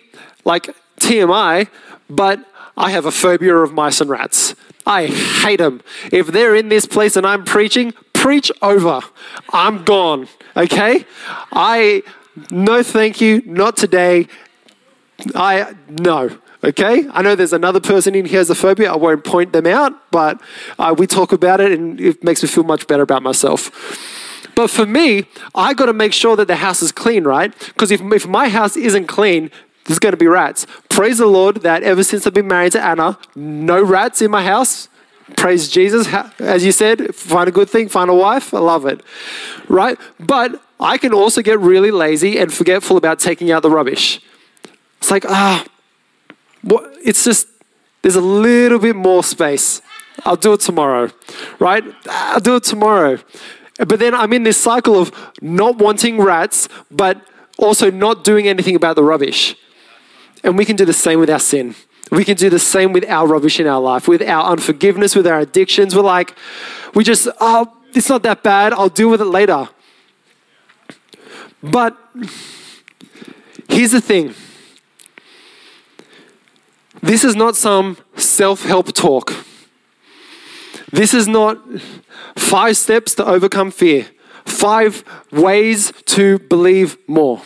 like 0.44 0.76
TMI, 1.00 1.68
but 2.10 2.44
I 2.76 2.92
have 2.92 3.06
a 3.06 3.12
phobia 3.12 3.56
of 3.58 3.74
mice 3.74 4.02
and 4.02 4.10
rats. 4.10 4.56
I 4.86 5.06
hate 5.06 5.58
them. 5.58 5.82
If 6.12 6.28
they're 6.28 6.56
in 6.56 6.70
this 6.70 6.86
place 6.86 7.16
and 7.16 7.28
I'm 7.28 7.44
preaching, 7.44 7.94
preach 8.14 8.52
over. 8.62 9.02
I'm 9.54 9.84
gone. 9.84 10.28
Okay? 10.56 11.06
I, 11.52 12.04
no 12.50 12.84
thank 12.84 13.22
you, 13.22 13.42
not 13.46 13.78
today. 13.78 14.28
I, 15.36 15.76
no. 15.88 16.38
Okay? 16.64 17.08
I 17.12 17.22
know 17.22 17.36
there's 17.36 17.54
another 17.54 17.80
person 17.80 18.16
in 18.16 18.26
here 18.26 18.40
has 18.40 18.50
a 18.50 18.56
phobia. 18.56 18.92
I 18.92 18.96
won't 18.96 19.24
point 19.24 19.54
them 19.54 19.66
out, 19.66 20.12
but 20.12 20.42
uh, 20.78 20.94
we 20.98 21.08
talk 21.08 21.32
about 21.32 21.60
it 21.60 21.72
and 21.72 22.00
it 22.00 22.24
makes 22.24 22.44
me 22.44 22.50
feel 22.50 22.64
much 22.64 22.88
better 22.88 23.04
about 23.04 23.24
myself. 23.24 23.72
But 24.56 24.70
for 24.70 24.86
me, 24.86 25.26
I 25.56 25.74
got 25.74 25.86
to 25.86 25.94
make 25.94 26.14
sure 26.14 26.36
that 26.36 26.48
the 26.48 26.58
house 26.58 26.82
is 26.82 26.92
clean, 26.92 27.24
right? 27.24 27.58
Because 27.68 27.92
if, 27.92 28.02
if 28.02 28.28
my 28.28 28.50
house 28.50 28.76
isn't 28.76 29.08
clean, 29.08 29.50
there's 29.86 30.00
going 30.00 30.14
to 30.14 30.18
be 30.18 30.28
rats. 30.28 30.68
Praise 30.90 31.18
the 31.18 31.26
Lord 31.26 31.58
that 31.58 31.84
ever 31.84 32.04
since 32.04 32.28
I've 32.28 32.34
been 32.34 32.48
married 32.48 32.74
to 32.74 32.84
Anna, 32.84 33.18
no 33.36 33.82
rats 33.82 34.22
in 34.22 34.30
my 34.30 34.44
house. 34.44 34.90
Praise 35.38 35.70
Jesus. 35.70 36.08
As 36.40 36.66
you 36.66 36.72
said, 36.72 37.16
find 37.16 37.48
a 37.48 37.52
good 37.52 37.70
thing, 37.70 37.88
find 37.90 38.10
a 38.10 38.14
wife. 38.14 38.54
I 38.54 38.60
love 38.60 38.86
it. 38.86 39.02
Right? 39.68 39.98
But 40.20 40.62
I 40.82 40.98
can 40.98 41.14
also 41.14 41.42
get 41.42 41.60
really 41.60 41.92
lazy 41.92 42.40
and 42.40 42.52
forgetful 42.52 42.98
about 42.98 43.20
taking 43.20 43.52
out 43.52 43.62
the 43.62 43.70
rubbish. 43.70 44.20
It's 44.98 45.12
like, 45.12 45.26
ah, 45.26 45.66
what? 46.64 46.92
it's 47.04 47.24
just, 47.24 47.48
there's 48.02 48.16
a 48.16 48.22
little 48.22 48.80
bit 48.80 48.96
more 48.96 49.24
space. 49.24 49.82
I'll 50.26 50.36
do 50.36 50.54
it 50.54 50.60
tomorrow, 50.60 51.12
right? 51.60 51.84
I'll 52.10 52.40
do 52.40 52.56
it 52.56 52.64
tomorrow. 52.64 53.20
But 53.78 54.00
then 54.00 54.14
I'm 54.14 54.34
in 54.34 54.44
this 54.44 54.58
cycle 54.58 55.00
of 55.00 55.12
not 55.42 55.78
wanting 55.78 56.20
rats, 56.20 56.68
but 56.90 57.22
also 57.58 57.90
not 57.90 58.24
doing 58.24 58.48
anything 58.48 58.76
about 58.76 58.96
the 58.96 59.04
rubbish. 59.04 59.56
And 60.44 60.58
we 60.58 60.66
can 60.66 60.76
do 60.76 60.86
the 60.86 60.94
same 60.94 61.20
with 61.20 61.30
our 61.30 61.40
sin. 61.40 61.76
We 62.12 62.26
can 62.26 62.36
do 62.36 62.50
the 62.50 62.60
same 62.60 62.92
with 62.92 63.06
our 63.08 63.28
rubbish 63.28 63.60
in 63.60 63.68
our 63.68 63.80
life, 63.80 64.08
with 64.08 64.22
our 64.22 64.52
unforgiveness, 64.52 65.16
with 65.16 65.28
our 65.28 65.40
addictions. 65.40 65.96
We're 65.96 66.02
like, 66.02 66.36
we 66.94 67.04
just, 67.04 67.28
oh, 67.40 67.72
it's 67.94 68.10
not 68.10 68.24
that 68.24 68.44
bad. 68.44 68.74
I'll 68.74 68.90
deal 68.90 69.10
with 69.10 69.22
it 69.22 69.26
later. 69.26 69.70
But 71.64 71.98
here's 73.70 73.92
the 73.92 74.02
thing 74.02 74.34
this 77.02 77.24
is 77.24 77.36
not 77.36 77.56
some 77.56 77.98
self 78.16 78.64
help 78.64 78.94
talk. 78.94 79.34
This 80.92 81.14
is 81.14 81.28
not 81.28 81.58
five 82.36 82.78
steps 82.78 83.16
to 83.16 83.26
overcome 83.26 83.72
fear, 83.72 84.08
five 84.46 85.04
ways 85.32 85.94
to 86.06 86.40
believe 86.40 86.98
more. 87.08 87.42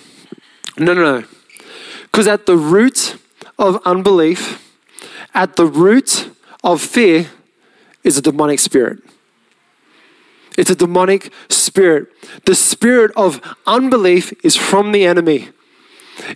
No, 0.78 0.93
no, 0.93 1.19
no. 1.19 1.28
Because 2.04 2.28
at 2.28 2.45
the 2.45 2.58
root 2.58 3.17
of 3.58 3.82
unbelief, 3.86 4.62
at 5.34 5.56
the 5.56 5.65
root 5.65 6.32
of 6.63 6.82
fear, 6.82 7.28
is 8.04 8.17
a 8.17 8.21
demonic 8.21 8.60
spirit. 8.60 8.99
It's 10.58 10.70
a 10.70 10.76
demonic 10.76 11.32
spirit. 11.50 12.08
The 12.46 12.56
spirit 12.56 13.12
of 13.15 13.41
unbelief 13.68 14.34
is 14.44 14.56
from 14.56 14.91
the 14.91 15.06
enemy. 15.06 15.50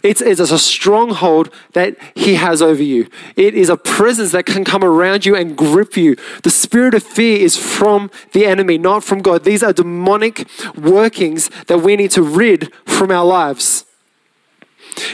It's, 0.03 0.21
a 0.21 0.60
stronghold 0.60 1.49
that 1.73 1.97
he 2.15 2.36
has 2.36 2.62
over 2.62 2.84
you. 2.84 3.08
It 3.36 3.53
is 3.55 3.69
a 3.69 3.77
presence 3.77 4.32
that 4.32 4.45
can 4.45 4.65
come 4.65 4.84
around 4.84 5.25
you 5.25 5.36
and 5.36 5.58
grip 5.58 5.95
you. 5.95 6.15
The 6.43 6.49
spirit 6.49 6.93
of 6.93 7.03
fear 7.03 7.39
is 7.39 7.55
from 7.55 8.12
the 8.34 8.45
enemy, 8.45 8.77
not 8.77 9.03
from 9.03 9.21
God. 9.21 9.43
These 9.43 9.63
are 9.63 9.73
demonic 9.73 10.47
workings 10.75 11.49
that 11.67 11.79
we 11.79 11.95
need 11.95 12.12
to 12.12 12.21
rid 12.21 12.73
from 12.86 13.12
our 13.12 13.25
lives. 13.25 13.86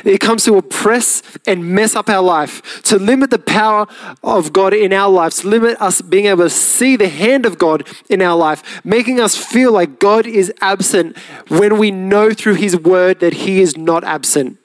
It 0.03 0.19
comes 0.19 0.43
to 0.45 0.57
oppress 0.57 1.21
and 1.45 1.73
mess 1.73 1.95
up 1.95 2.09
our 2.09 2.21
life, 2.21 2.81
to 2.83 2.97
limit 2.97 3.29
the 3.29 3.39
power 3.39 3.87
of 4.23 4.53
God 4.53 4.73
in 4.73 4.93
our 4.93 5.09
lives, 5.09 5.43
limit 5.43 5.81
us 5.81 6.01
being 6.01 6.25
able 6.25 6.43
to 6.43 6.49
see 6.49 6.95
the 6.95 7.09
hand 7.09 7.45
of 7.45 7.57
God 7.57 7.87
in 8.09 8.21
our 8.21 8.37
life, 8.37 8.85
making 8.85 9.19
us 9.19 9.35
feel 9.35 9.71
like 9.71 9.99
God 9.99 10.25
is 10.25 10.53
absent 10.61 11.17
when 11.47 11.77
we 11.77 11.91
know 11.91 12.31
through 12.33 12.55
His 12.55 12.77
word 12.77 13.19
that 13.19 13.33
He 13.33 13.61
is 13.61 13.77
not 13.77 14.03
absent. 14.03 14.57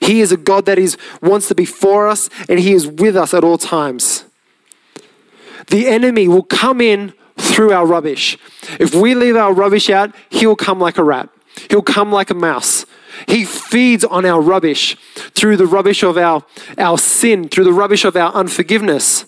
He 0.00 0.20
is 0.20 0.32
a 0.32 0.36
God 0.36 0.66
that 0.66 0.78
is, 0.78 0.96
wants 1.20 1.48
to 1.48 1.54
be 1.54 1.64
for 1.64 2.08
us 2.08 2.30
and 2.48 2.58
He 2.58 2.72
is 2.72 2.86
with 2.86 3.16
us 3.16 3.34
at 3.34 3.44
all 3.44 3.58
times. 3.58 4.24
The 5.68 5.86
enemy 5.86 6.28
will 6.28 6.42
come 6.42 6.80
in 6.80 7.14
through 7.36 7.72
our 7.72 7.86
rubbish. 7.86 8.38
If 8.78 8.94
we 8.94 9.14
leave 9.14 9.36
our 9.36 9.52
rubbish 9.52 9.90
out, 9.90 10.14
He'll 10.30 10.56
come 10.56 10.80
like 10.80 10.98
a 10.98 11.04
rat, 11.04 11.28
He'll 11.70 11.82
come 11.82 12.12
like 12.12 12.30
a 12.30 12.34
mouse. 12.34 12.86
He 13.26 13.44
feeds 13.44 14.04
on 14.04 14.24
our 14.24 14.40
rubbish 14.40 14.96
through 15.14 15.56
the 15.56 15.66
rubbish 15.66 16.02
of 16.02 16.16
our, 16.16 16.44
our 16.78 16.98
sin, 16.98 17.48
through 17.48 17.64
the 17.64 17.72
rubbish 17.72 18.04
of 18.04 18.16
our 18.16 18.32
unforgiveness. 18.32 19.26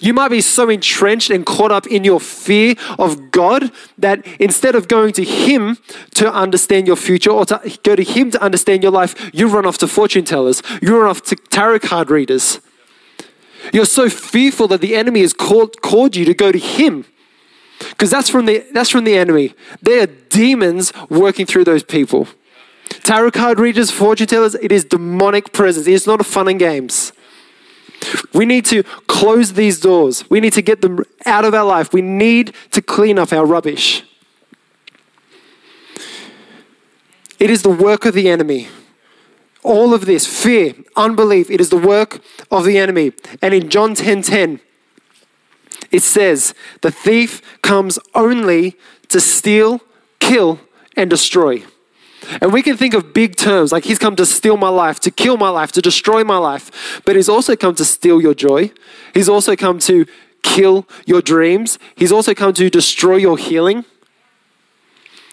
You 0.00 0.12
might 0.12 0.28
be 0.28 0.40
so 0.40 0.68
entrenched 0.68 1.30
and 1.30 1.46
caught 1.46 1.72
up 1.72 1.86
in 1.86 2.04
your 2.04 2.20
fear 2.20 2.74
of 2.98 3.30
God 3.30 3.70
that 3.98 4.26
instead 4.38 4.74
of 4.74 4.88
going 4.88 5.12
to 5.14 5.24
Him 5.24 5.78
to 6.14 6.32
understand 6.32 6.86
your 6.86 6.96
future 6.96 7.30
or 7.30 7.46
to 7.46 7.78
go 7.82 7.96
to 7.96 8.02
Him 8.02 8.30
to 8.32 8.42
understand 8.42 8.82
your 8.82 8.92
life, 8.92 9.30
you 9.32 9.48
run 9.48 9.66
off 9.66 9.78
to 9.78 9.88
fortune 9.88 10.24
tellers, 10.24 10.62
you 10.82 10.98
run 10.98 11.08
off 11.08 11.22
to 11.22 11.36
tarot 11.36 11.80
card 11.80 12.10
readers. 12.10 12.60
You're 13.72 13.86
so 13.86 14.08
fearful 14.08 14.68
that 14.68 14.80
the 14.80 14.94
enemy 14.94 15.20
has 15.20 15.32
called, 15.32 15.80
called 15.82 16.16
you 16.16 16.24
to 16.24 16.34
go 16.34 16.50
to 16.52 16.58
Him. 16.58 17.04
Because 17.78 18.10
that's 18.10 18.28
from 18.28 18.44
the 18.44 18.64
that's 18.72 18.90
from 18.90 19.04
the 19.04 19.16
enemy. 19.16 19.54
They 19.80 20.00
are 20.00 20.06
demons 20.06 20.92
working 21.08 21.46
through 21.46 21.64
those 21.64 21.82
people. 21.82 22.28
Tarot 23.02 23.30
card 23.32 23.58
readers, 23.58 23.90
fortune 23.90 24.26
tellers, 24.26 24.54
it 24.56 24.72
is 24.72 24.84
demonic 24.84 25.52
presence. 25.52 25.86
It's 25.86 26.06
not 26.06 26.20
a 26.20 26.24
fun 26.24 26.48
and 26.48 26.58
games. 26.58 27.12
We 28.32 28.46
need 28.46 28.64
to 28.66 28.82
close 29.06 29.54
these 29.54 29.80
doors. 29.80 30.28
We 30.30 30.40
need 30.40 30.52
to 30.54 30.62
get 30.62 30.80
them 30.80 31.04
out 31.26 31.44
of 31.44 31.54
our 31.54 31.64
life. 31.64 31.92
We 31.92 32.02
need 32.02 32.54
to 32.70 32.82
clean 32.82 33.18
up 33.18 33.32
our 33.32 33.44
rubbish. 33.44 34.04
It 37.38 37.50
is 37.50 37.62
the 37.62 37.70
work 37.70 38.04
of 38.04 38.14
the 38.14 38.28
enemy. 38.28 38.68
All 39.62 39.92
of 39.92 40.06
this, 40.06 40.26
fear, 40.26 40.74
unbelief, 40.96 41.50
it 41.50 41.60
is 41.60 41.70
the 41.70 41.76
work 41.76 42.22
of 42.50 42.64
the 42.64 42.78
enemy. 42.78 43.12
And 43.42 43.52
in 43.52 43.68
John 43.68 43.94
10 43.94 44.22
10, 44.22 44.60
it 45.90 46.02
says, 46.02 46.54
The 46.80 46.90
thief 46.90 47.42
comes 47.62 47.98
only 48.14 48.78
to 49.08 49.20
steal, 49.20 49.80
kill, 50.18 50.60
and 50.96 51.10
destroy. 51.10 51.64
And 52.40 52.52
we 52.52 52.62
can 52.62 52.76
think 52.76 52.94
of 52.94 53.12
big 53.12 53.36
terms 53.36 53.72
like 53.72 53.84
he's 53.84 53.98
come 53.98 54.16
to 54.16 54.26
steal 54.26 54.56
my 54.56 54.68
life, 54.68 55.00
to 55.00 55.10
kill 55.10 55.36
my 55.36 55.48
life, 55.48 55.72
to 55.72 55.80
destroy 55.80 56.24
my 56.24 56.36
life. 56.36 57.02
But 57.04 57.16
he's 57.16 57.28
also 57.28 57.56
come 57.56 57.74
to 57.76 57.84
steal 57.84 58.20
your 58.20 58.34
joy. 58.34 58.72
He's 59.14 59.28
also 59.28 59.56
come 59.56 59.78
to 59.80 60.06
kill 60.42 60.86
your 61.06 61.22
dreams. 61.22 61.78
He's 61.96 62.12
also 62.12 62.34
come 62.34 62.52
to 62.54 62.70
destroy 62.70 63.16
your 63.16 63.38
healing. 63.38 63.84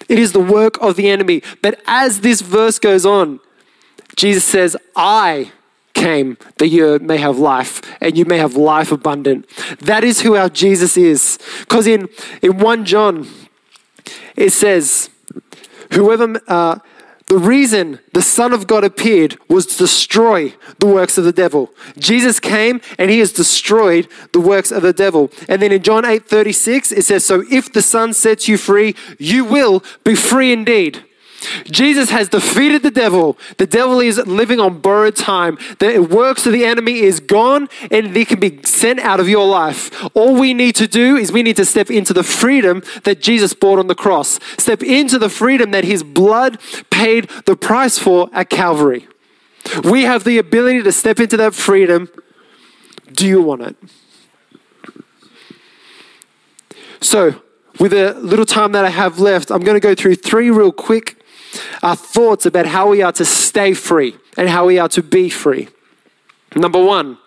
It 0.10 0.20
is 0.20 0.32
the 0.32 0.40
work 0.40 0.82
of 0.82 0.96
the 0.96 1.10
enemy. 1.10 1.44
But 1.62 1.82
as 1.86 2.22
this 2.22 2.42
verse 2.42 2.80
goes 2.80 3.06
on, 3.06 3.40
Jesus 4.16 4.46
says, 4.46 4.78
I 4.96 5.52
came 5.94 6.38
that 6.58 6.68
you 6.68 7.00
may 7.00 7.18
have 7.18 7.38
life 7.38 7.82
and 8.02 8.18
you 8.18 8.24
may 8.26 8.38
have 8.38 8.56
life 8.56 8.92
abundant. 8.92 9.48
That 9.80 10.04
is 10.04 10.22
who 10.22 10.36
our 10.36 10.50
Jesus 10.50 10.96
is. 10.96 11.40
Because 11.62 11.88
in, 11.88 12.08
in 12.42 12.60
1 12.60 12.86
John, 12.86 13.28
it 14.36 14.52
says, 14.52 15.10
Whoever, 15.92 16.40
uh, 16.48 16.80
the 17.28 17.38
reason 17.38 18.00
the 18.14 18.22
Son 18.22 18.54
of 18.54 18.68
God 18.68 18.86
appeared 18.86 19.38
was 19.50 19.66
to 19.68 19.78
destroy 19.78 20.54
the 20.80 20.88
works 20.88 21.18
of 21.18 21.26
the 21.26 21.34
devil. 21.34 21.74
Jesus 21.98 22.40
came 22.40 22.80
and 22.98 23.12
he 23.12 23.20
has 23.20 23.34
destroyed 23.34 24.08
the 24.32 24.40
works 24.40 24.72
of 24.72 24.82
the 24.82 24.94
devil. 24.94 25.30
And 25.50 25.62
then 25.62 25.74
in 25.74 25.84
John 25.84 26.06
8 26.06 26.26
36, 26.26 26.94
it 26.94 27.04
says, 27.04 27.26
So 27.26 27.44
if 27.52 27.72
the 27.72 27.82
Son 27.82 28.14
sets 28.14 28.48
you 28.48 28.58
free, 28.58 28.96
you 29.20 29.44
will 29.44 29.84
be 30.06 30.16
free 30.16 30.54
indeed. 30.54 31.04
Jesus 31.66 32.10
has 32.10 32.30
defeated 32.30 32.84
the 32.84 32.92
devil. 32.92 33.38
The 33.58 33.68
devil 33.68 34.00
is 34.00 34.18
living 34.26 34.60
on 34.60 34.80
borrowed 34.80 35.16
time. 35.16 35.58
The 35.80 36.00
works 36.00 36.46
of 36.46 36.54
the 36.54 36.66
enemy 36.66 37.00
is 37.00 37.20
gone 37.20 37.70
and 37.92 38.16
they 38.16 38.26
can 38.26 38.40
be 38.40 38.62
sent 38.64 39.00
out 39.00 39.20
of 39.20 39.30
your 39.30 39.46
life. 39.46 40.04
All 40.16 40.34
we 40.40 40.54
need 40.54 40.76
to 40.76 40.88
do 40.88 41.16
is 41.16 41.32
we 41.32 41.44
need 41.44 41.58
to 41.58 41.66
step 41.66 41.92
into 41.92 42.14
the 42.14 42.24
freedom 42.24 42.82
that 43.04 43.22
Jesus 43.22 43.54
bought 43.54 43.80
on 43.80 43.88
the 43.88 43.96
cross. 43.96 44.40
Step 44.58 44.82
into 44.82 45.20
the 45.20 45.30
freedom 45.30 45.72
that 45.72 45.84
his 45.84 46.04
blood 46.04 46.60
paid 46.90 47.30
the 47.46 47.56
price 47.56 48.00
for 48.00 48.30
at 48.34 48.50
Calvary. 48.50 49.08
We 49.84 50.04
have 50.04 50.24
the 50.24 50.38
ability 50.38 50.84
to 50.84 50.92
step 50.92 51.20
into 51.20 51.38
that 51.38 51.54
freedom. 51.54 52.10
Do 53.12 53.28
you 53.28 53.42
want 53.42 53.62
it? 53.62 53.76
So, 57.00 57.42
with 57.80 57.94
a 57.94 58.14
little 58.16 58.46
time 58.46 58.72
that 58.72 58.86
I 58.86 58.90
have 58.90 59.20
left, 59.20 59.52
I'm 59.52 59.62
going 59.62 59.76
to 59.76 59.80
go 59.80 59.94
through 59.94 60.16
three 60.16 60.50
real 60.50 60.72
quick 60.72 61.17
our 61.84 61.96
thoughts 61.96 62.46
about 62.46 62.66
how 62.66 62.90
we 62.90 63.02
are 63.02 63.12
to 63.14 63.26
stay 63.26 63.74
free 63.74 64.16
and 64.38 64.50
how 64.50 64.66
we 64.66 64.80
are 64.80 64.90
to 64.90 65.04
be 65.04 65.30
free. 65.30 65.70
Number 66.56 66.84
one, 66.84 67.18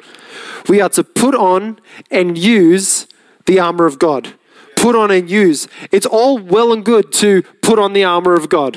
we 0.68 0.80
are 0.80 0.88
to 0.90 1.04
put 1.04 1.34
on 1.34 1.80
and 2.10 2.36
use 2.36 3.06
the 3.46 3.60
armor 3.60 3.86
of 3.86 3.98
God. 3.98 4.34
Put 4.76 4.96
on 4.96 5.10
and 5.10 5.30
use. 5.30 5.68
It's 5.92 6.06
all 6.06 6.38
well 6.38 6.72
and 6.72 6.84
good 6.84 7.12
to 7.14 7.42
put 7.60 7.78
on 7.78 7.92
the 7.92 8.04
armor 8.04 8.34
of 8.34 8.48
God. 8.48 8.76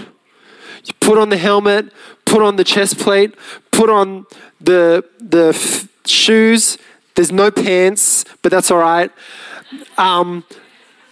You 0.86 0.94
put 1.00 1.18
on 1.18 1.30
the 1.30 1.38
helmet, 1.38 1.94
put 2.26 2.42
on 2.42 2.58
the 2.58 2.64
chest 2.64 3.00
plate, 3.00 3.36
put 3.72 3.90
on 3.90 4.26
the, 4.60 5.06
the 5.20 5.50
f- 5.50 5.88
shoes. 6.06 6.78
There's 7.16 7.32
no 7.32 7.52
pants, 7.52 8.26
but 8.42 8.52
that's 8.52 8.70
all 8.70 8.80
right. 8.80 9.12
Um, 9.98 10.44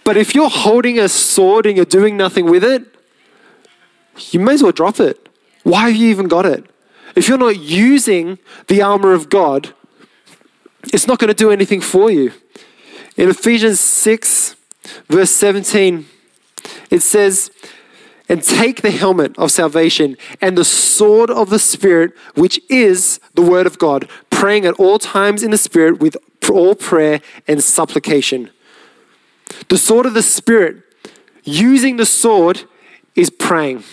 but 0.04 0.16
if 0.16 0.34
you're 0.34 0.50
holding 0.50 0.98
a 0.98 1.08
sword 1.08 1.64
and 1.66 1.76
you're 1.76 1.86
doing 1.86 2.16
nothing 2.16 2.46
with 2.50 2.64
it, 2.64 2.91
you 4.30 4.40
may 4.40 4.54
as 4.54 4.62
well 4.62 4.72
drop 4.72 5.00
it. 5.00 5.28
Why 5.62 5.88
have 5.88 5.96
you 5.96 6.08
even 6.08 6.28
got 6.28 6.46
it? 6.46 6.66
If 7.14 7.28
you're 7.28 7.38
not 7.38 7.58
using 7.58 8.38
the 8.68 8.82
armor 8.82 9.12
of 9.12 9.28
God, 9.28 9.74
it's 10.92 11.06
not 11.06 11.18
going 11.18 11.28
to 11.28 11.34
do 11.34 11.50
anything 11.50 11.80
for 11.80 12.10
you. 12.10 12.32
In 13.16 13.28
Ephesians 13.28 13.78
6, 13.80 14.56
verse 15.08 15.30
17, 15.30 16.06
it 16.90 17.02
says, 17.02 17.50
And 18.28 18.42
take 18.42 18.82
the 18.82 18.90
helmet 18.90 19.38
of 19.38 19.50
salvation 19.50 20.16
and 20.40 20.56
the 20.56 20.64
sword 20.64 21.30
of 21.30 21.50
the 21.50 21.58
Spirit, 21.58 22.12
which 22.34 22.60
is 22.68 23.20
the 23.34 23.42
word 23.42 23.66
of 23.66 23.78
God, 23.78 24.08
praying 24.30 24.64
at 24.64 24.74
all 24.74 24.98
times 24.98 25.42
in 25.42 25.50
the 25.50 25.58
Spirit 25.58 26.00
with 26.00 26.16
all 26.50 26.74
prayer 26.74 27.20
and 27.46 27.62
supplication. 27.62 28.50
The 29.68 29.78
sword 29.78 30.06
of 30.06 30.14
the 30.14 30.22
Spirit, 30.22 30.82
using 31.44 31.96
the 31.96 32.06
sword 32.06 32.64
is 33.14 33.30
praying. 33.30 33.84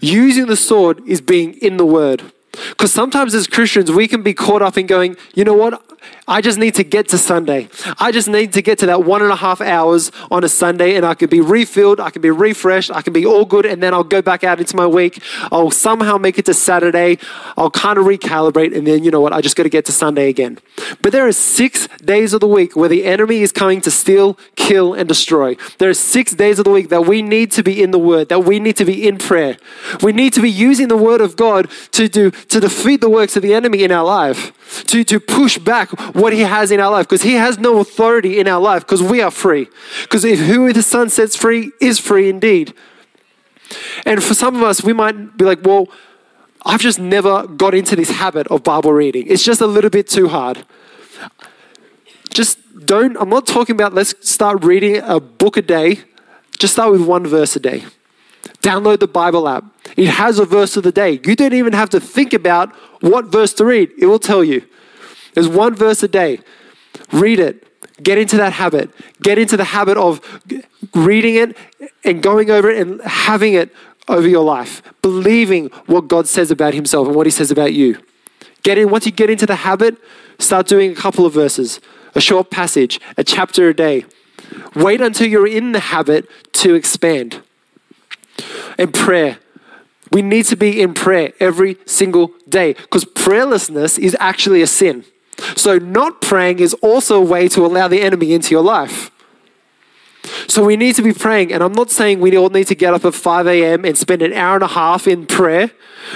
Using 0.00 0.46
the 0.46 0.56
sword 0.56 1.00
is 1.06 1.20
being 1.20 1.54
in 1.54 1.76
the 1.76 1.86
word. 1.86 2.32
Because 2.52 2.92
sometimes 2.92 3.34
as 3.34 3.46
Christians, 3.46 3.90
we 3.90 4.08
can 4.08 4.22
be 4.22 4.34
caught 4.34 4.62
up 4.62 4.76
in 4.76 4.86
going, 4.86 5.16
you 5.34 5.44
know 5.44 5.54
what? 5.54 5.82
I 6.26 6.40
just 6.40 6.58
need 6.58 6.74
to 6.74 6.84
get 6.84 7.08
to 7.08 7.18
Sunday. 7.18 7.68
I 7.98 8.12
just 8.12 8.28
need 8.28 8.52
to 8.52 8.62
get 8.62 8.78
to 8.80 8.86
that 8.86 9.04
one 9.04 9.22
and 9.22 9.30
a 9.30 9.36
half 9.36 9.60
hours 9.60 10.12
on 10.30 10.44
a 10.44 10.48
Sunday 10.48 10.94
and 10.94 11.04
I 11.04 11.14
can 11.14 11.30
be 11.30 11.40
refilled, 11.40 12.00
I 12.00 12.10
can 12.10 12.20
be 12.20 12.30
refreshed, 12.30 12.90
I 12.90 13.02
can 13.02 13.12
be 13.12 13.24
all 13.24 13.44
good, 13.44 13.64
and 13.64 13.82
then 13.82 13.94
I'll 13.94 14.04
go 14.04 14.20
back 14.20 14.44
out 14.44 14.60
into 14.60 14.76
my 14.76 14.86
week. 14.86 15.22
I'll 15.50 15.70
somehow 15.70 16.18
make 16.18 16.38
it 16.38 16.44
to 16.46 16.54
Saturday. 16.54 17.18
I'll 17.56 17.70
kind 17.70 17.98
of 17.98 18.04
recalibrate, 18.04 18.76
and 18.76 18.86
then 18.86 19.04
you 19.04 19.10
know 19.10 19.20
what? 19.20 19.32
I 19.32 19.40
just 19.40 19.56
got 19.56 19.62
to 19.62 19.70
get 19.70 19.86
to 19.86 19.92
Sunday 19.92 20.28
again. 20.28 20.58
But 21.00 21.12
there 21.12 21.26
are 21.26 21.32
six 21.32 21.88
days 22.04 22.34
of 22.34 22.40
the 22.40 22.46
week 22.46 22.76
where 22.76 22.88
the 22.88 23.04
enemy 23.04 23.40
is 23.40 23.50
coming 23.50 23.80
to 23.82 23.90
steal, 23.90 24.38
kill, 24.54 24.92
and 24.94 25.08
destroy. 25.08 25.56
There 25.78 25.88
are 25.88 25.94
six 25.94 26.32
days 26.32 26.58
of 26.58 26.64
the 26.66 26.70
week 26.70 26.90
that 26.90 27.06
we 27.06 27.22
need 27.22 27.50
to 27.52 27.62
be 27.62 27.82
in 27.82 27.90
the 27.90 27.98
Word, 27.98 28.28
that 28.28 28.44
we 28.44 28.60
need 28.60 28.76
to 28.76 28.84
be 28.84 29.08
in 29.08 29.16
prayer. 29.18 29.56
We 30.02 30.12
need 30.12 30.34
to 30.34 30.42
be 30.42 30.50
using 30.50 30.88
the 30.88 30.96
Word 30.96 31.20
of 31.20 31.36
God 31.36 31.70
to 31.92 32.08
do 32.08 32.32
to 32.48 32.60
defeat 32.60 33.00
the 33.00 33.10
works 33.10 33.36
of 33.36 33.42
the 33.42 33.54
enemy 33.54 33.82
in 33.82 33.92
our 33.92 34.04
life, 34.04 34.52
to, 34.86 35.04
to 35.04 35.20
push 35.20 35.58
back 35.58 35.90
what 36.14 36.32
he 36.32 36.40
has 36.40 36.70
in 36.70 36.80
our 36.80 36.90
life, 36.90 37.06
because 37.06 37.22
he 37.22 37.34
has 37.34 37.58
no 37.58 37.78
authority 37.78 38.38
in 38.38 38.48
our 38.48 38.60
life, 38.60 38.82
because 38.82 39.02
we 39.02 39.20
are 39.20 39.30
free. 39.30 39.68
Because 40.02 40.22
who 40.22 40.72
the 40.72 40.82
Son 40.82 41.10
sets 41.10 41.36
free 41.36 41.72
is 41.80 41.98
free 41.98 42.28
indeed. 42.28 42.74
And 44.06 44.22
for 44.22 44.34
some 44.34 44.56
of 44.56 44.62
us, 44.62 44.82
we 44.82 44.92
might 44.92 45.36
be 45.36 45.44
like, 45.44 45.64
well, 45.64 45.88
I've 46.64 46.80
just 46.80 46.98
never 46.98 47.46
got 47.46 47.74
into 47.74 47.96
this 47.96 48.10
habit 48.10 48.46
of 48.48 48.62
Bible 48.62 48.92
reading. 48.92 49.26
It's 49.28 49.42
just 49.42 49.60
a 49.60 49.66
little 49.66 49.90
bit 49.90 50.08
too 50.08 50.28
hard. 50.28 50.64
Just 52.30 52.58
don't, 52.84 53.16
I'm 53.16 53.28
not 53.28 53.46
talking 53.46 53.74
about 53.74 53.94
let's 53.94 54.14
start 54.28 54.64
reading 54.64 54.98
a 55.02 55.20
book 55.20 55.56
a 55.56 55.62
day. 55.62 56.00
Just 56.58 56.74
start 56.74 56.92
with 56.92 57.02
one 57.02 57.26
verse 57.26 57.54
a 57.56 57.60
day. 57.60 57.84
Download 58.62 58.98
the 58.98 59.06
Bible 59.06 59.48
app. 59.48 59.64
It 59.96 60.08
has 60.08 60.38
a 60.38 60.44
verse 60.44 60.76
of 60.76 60.82
the 60.82 60.92
day. 60.92 61.20
You 61.24 61.36
don't 61.36 61.52
even 61.52 61.72
have 61.72 61.90
to 61.90 62.00
think 62.00 62.32
about 62.32 62.74
what 63.00 63.26
verse 63.26 63.52
to 63.54 63.64
read, 63.64 63.90
it 63.98 64.06
will 64.06 64.18
tell 64.18 64.42
you. 64.42 64.64
There's 65.34 65.48
one 65.48 65.74
verse 65.74 66.02
a 66.02 66.08
day. 66.08 66.40
Read 67.12 67.38
it. 67.38 67.64
Get 68.02 68.18
into 68.18 68.36
that 68.36 68.52
habit. 68.52 68.90
Get 69.22 69.38
into 69.38 69.56
the 69.56 69.64
habit 69.64 69.96
of 69.96 70.20
reading 70.94 71.36
it 71.36 71.56
and 72.04 72.22
going 72.22 72.50
over 72.50 72.70
it 72.70 72.80
and 72.80 73.00
having 73.02 73.54
it 73.54 73.72
over 74.08 74.26
your 74.26 74.44
life. 74.44 74.82
Believing 75.02 75.68
what 75.86 76.08
God 76.08 76.26
says 76.26 76.50
about 76.50 76.74
Himself 76.74 77.06
and 77.06 77.16
what 77.16 77.26
He 77.26 77.30
says 77.30 77.50
about 77.50 77.72
you. 77.72 77.98
Get 78.62 78.78
in, 78.78 78.90
once 78.90 79.06
you 79.06 79.12
get 79.12 79.30
into 79.30 79.46
the 79.46 79.56
habit, 79.56 79.96
start 80.38 80.66
doing 80.66 80.92
a 80.92 80.94
couple 80.94 81.24
of 81.26 81.32
verses, 81.32 81.80
a 82.14 82.20
short 82.20 82.50
passage, 82.50 83.00
a 83.16 83.24
chapter 83.24 83.68
a 83.68 83.74
day. 83.74 84.04
Wait 84.74 85.00
until 85.00 85.28
you're 85.28 85.46
in 85.46 85.72
the 85.72 85.80
habit 85.80 86.28
to 86.54 86.74
expand. 86.74 87.42
And 88.78 88.92
prayer. 88.92 89.38
We 90.10 90.22
need 90.22 90.46
to 90.46 90.56
be 90.56 90.80
in 90.80 90.94
prayer 90.94 91.32
every 91.38 91.76
single 91.84 92.32
day 92.48 92.72
because 92.72 93.04
prayerlessness 93.04 93.98
is 93.98 94.16
actually 94.18 94.62
a 94.62 94.66
sin. 94.66 95.04
So, 95.56 95.78
not 95.78 96.20
praying 96.20 96.58
is 96.58 96.74
also 96.74 97.18
a 97.18 97.24
way 97.24 97.48
to 97.48 97.64
allow 97.64 97.88
the 97.88 98.00
enemy 98.00 98.32
into 98.32 98.50
your 98.50 98.62
life. 98.62 99.10
So, 100.48 100.64
we 100.64 100.76
need 100.76 100.96
to 100.96 101.02
be 101.02 101.12
praying. 101.12 101.52
And 101.52 101.62
I'm 101.62 101.72
not 101.72 101.90
saying 101.90 102.20
we 102.20 102.36
all 102.36 102.48
need 102.48 102.66
to 102.68 102.74
get 102.74 102.92
up 102.92 103.04
at 103.04 103.14
5 103.14 103.46
a.m. 103.46 103.84
and 103.84 103.96
spend 103.96 104.22
an 104.22 104.32
hour 104.32 104.54
and 104.54 104.64
a 104.64 104.68
half 104.68 105.06
in 105.06 105.26
prayer 105.26 105.70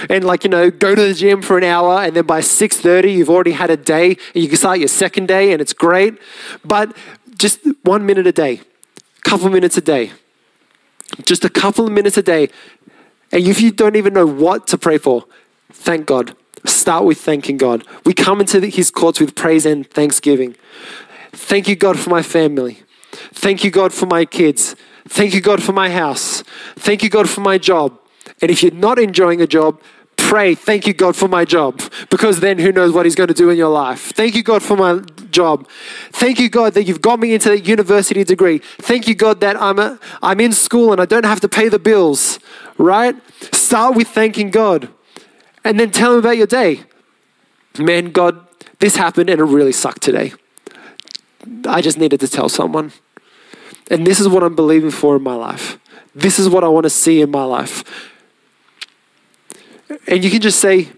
and, 0.09 0.23
like, 0.23 0.43
you 0.43 0.49
know, 0.49 0.69
go 0.69 0.93
to 0.93 1.01
the 1.01 1.13
gym 1.13 1.41
for 1.41 1.57
an 1.57 1.63
hour. 1.63 2.03
And 2.03 2.15
then 2.15 2.25
by 2.25 2.41
6.30, 2.41 3.13
you've 3.13 3.29
already 3.29 3.53
had 3.53 3.69
a 3.69 3.77
day 3.77 4.17
and 4.33 4.43
you 4.43 4.47
can 4.47 4.57
start 4.57 4.79
your 4.79 4.89
second 4.89 5.27
day 5.27 5.53
and 5.53 5.61
it's 5.61 5.73
great. 5.73 6.17
But 6.65 6.95
just 7.37 7.59
one 7.83 8.05
minute 8.05 8.27
a 8.27 8.31
day, 8.31 8.61
couple 9.21 9.49
minutes 9.49 9.77
a 9.77 9.81
day, 9.81 10.11
just 11.25 11.45
a 11.45 11.49
couple 11.49 11.85
of 11.85 11.91
minutes 11.91 12.17
a 12.17 12.23
day. 12.23 12.49
And 13.31 13.47
if 13.47 13.61
you 13.61 13.71
don't 13.71 13.95
even 13.95 14.13
know 14.13 14.25
what 14.25 14.67
to 14.67 14.77
pray 14.77 14.97
for, 14.97 15.25
thank 15.71 16.05
God. 16.05 16.35
Start 16.65 17.03
with 17.03 17.19
thanking 17.19 17.57
God. 17.57 17.85
We 18.05 18.13
come 18.13 18.39
into 18.39 18.59
His 18.61 18.89
courts 18.89 19.19
with 19.19 19.35
praise 19.35 19.65
and 19.65 19.89
thanksgiving. 19.89 20.55
Thank 21.31 21.67
you, 21.67 21.75
God, 21.75 21.99
for 21.99 22.09
my 22.09 22.21
family. 22.21 22.83
Thank 23.33 23.63
you, 23.63 23.71
God, 23.71 23.93
for 23.93 24.05
my 24.05 24.25
kids. 24.25 24.75
Thank 25.07 25.33
you, 25.33 25.41
God, 25.41 25.61
for 25.61 25.73
my 25.73 25.89
house. 25.89 26.43
Thank 26.75 27.03
you, 27.03 27.09
God, 27.09 27.29
for 27.29 27.41
my 27.41 27.57
job. 27.57 27.99
And 28.41 28.49
if 28.49 28.63
you're 28.63 28.71
not 28.71 28.99
enjoying 28.99 29.41
a 29.41 29.47
job, 29.47 29.81
pray, 30.17 30.55
thank 30.55 30.87
you, 30.87 30.93
God, 30.93 31.15
for 31.15 31.27
my 31.27 31.45
job, 31.45 31.81
because 32.09 32.39
then 32.39 32.57
who 32.59 32.71
knows 32.71 32.93
what 32.93 33.05
He's 33.05 33.15
going 33.15 33.27
to 33.27 33.33
do 33.33 33.49
in 33.49 33.57
your 33.57 33.69
life. 33.69 34.11
Thank 34.13 34.35
you, 34.35 34.43
God, 34.43 34.63
for 34.63 34.75
my 34.75 35.01
job. 35.29 35.67
Thank 36.11 36.39
you, 36.39 36.49
God, 36.49 36.73
that 36.73 36.83
you've 36.83 37.01
got 37.01 37.19
me 37.19 37.33
into 37.33 37.49
that 37.49 37.67
university 37.67 38.23
degree. 38.23 38.59
Thank 38.79 39.07
you, 39.07 39.15
God, 39.15 39.41
that 39.41 39.61
I'm, 39.61 39.79
a, 39.79 39.99
I'm 40.21 40.39
in 40.39 40.53
school 40.53 40.91
and 40.91 41.01
I 41.01 41.05
don't 41.05 41.25
have 41.25 41.39
to 41.41 41.49
pay 41.49 41.69
the 41.69 41.79
bills, 41.79 42.39
right? 42.77 43.15
Start 43.53 43.95
with 43.95 44.07
thanking 44.07 44.49
God. 44.49 44.89
And 45.63 45.79
then 45.79 45.91
tell 45.91 46.13
him 46.13 46.19
about 46.19 46.37
your 46.37 46.47
day. 46.47 46.81
Man, 47.79 48.11
God, 48.11 48.45
this 48.79 48.95
happened 48.95 49.29
and 49.29 49.39
it 49.39 49.43
really 49.43 49.71
sucked 49.71 50.01
today. 50.01 50.33
I 51.67 51.81
just 51.81 51.97
needed 51.97 52.19
to 52.19 52.27
tell 52.27 52.49
someone. 52.49 52.91
And 53.89 54.05
this 54.05 54.19
is 54.19 54.27
what 54.27 54.43
I'm 54.43 54.55
believing 54.55 54.91
for 54.91 55.15
in 55.15 55.23
my 55.23 55.35
life. 55.35 55.79
This 56.15 56.39
is 56.39 56.49
what 56.49 56.63
I 56.63 56.67
want 56.67 56.83
to 56.83 56.89
see 56.89 57.21
in 57.21 57.31
my 57.31 57.43
life. 57.43 57.83
And 60.07 60.23
you 60.23 60.29
can 60.29 60.41
just 60.41 60.59
say, 60.59 60.89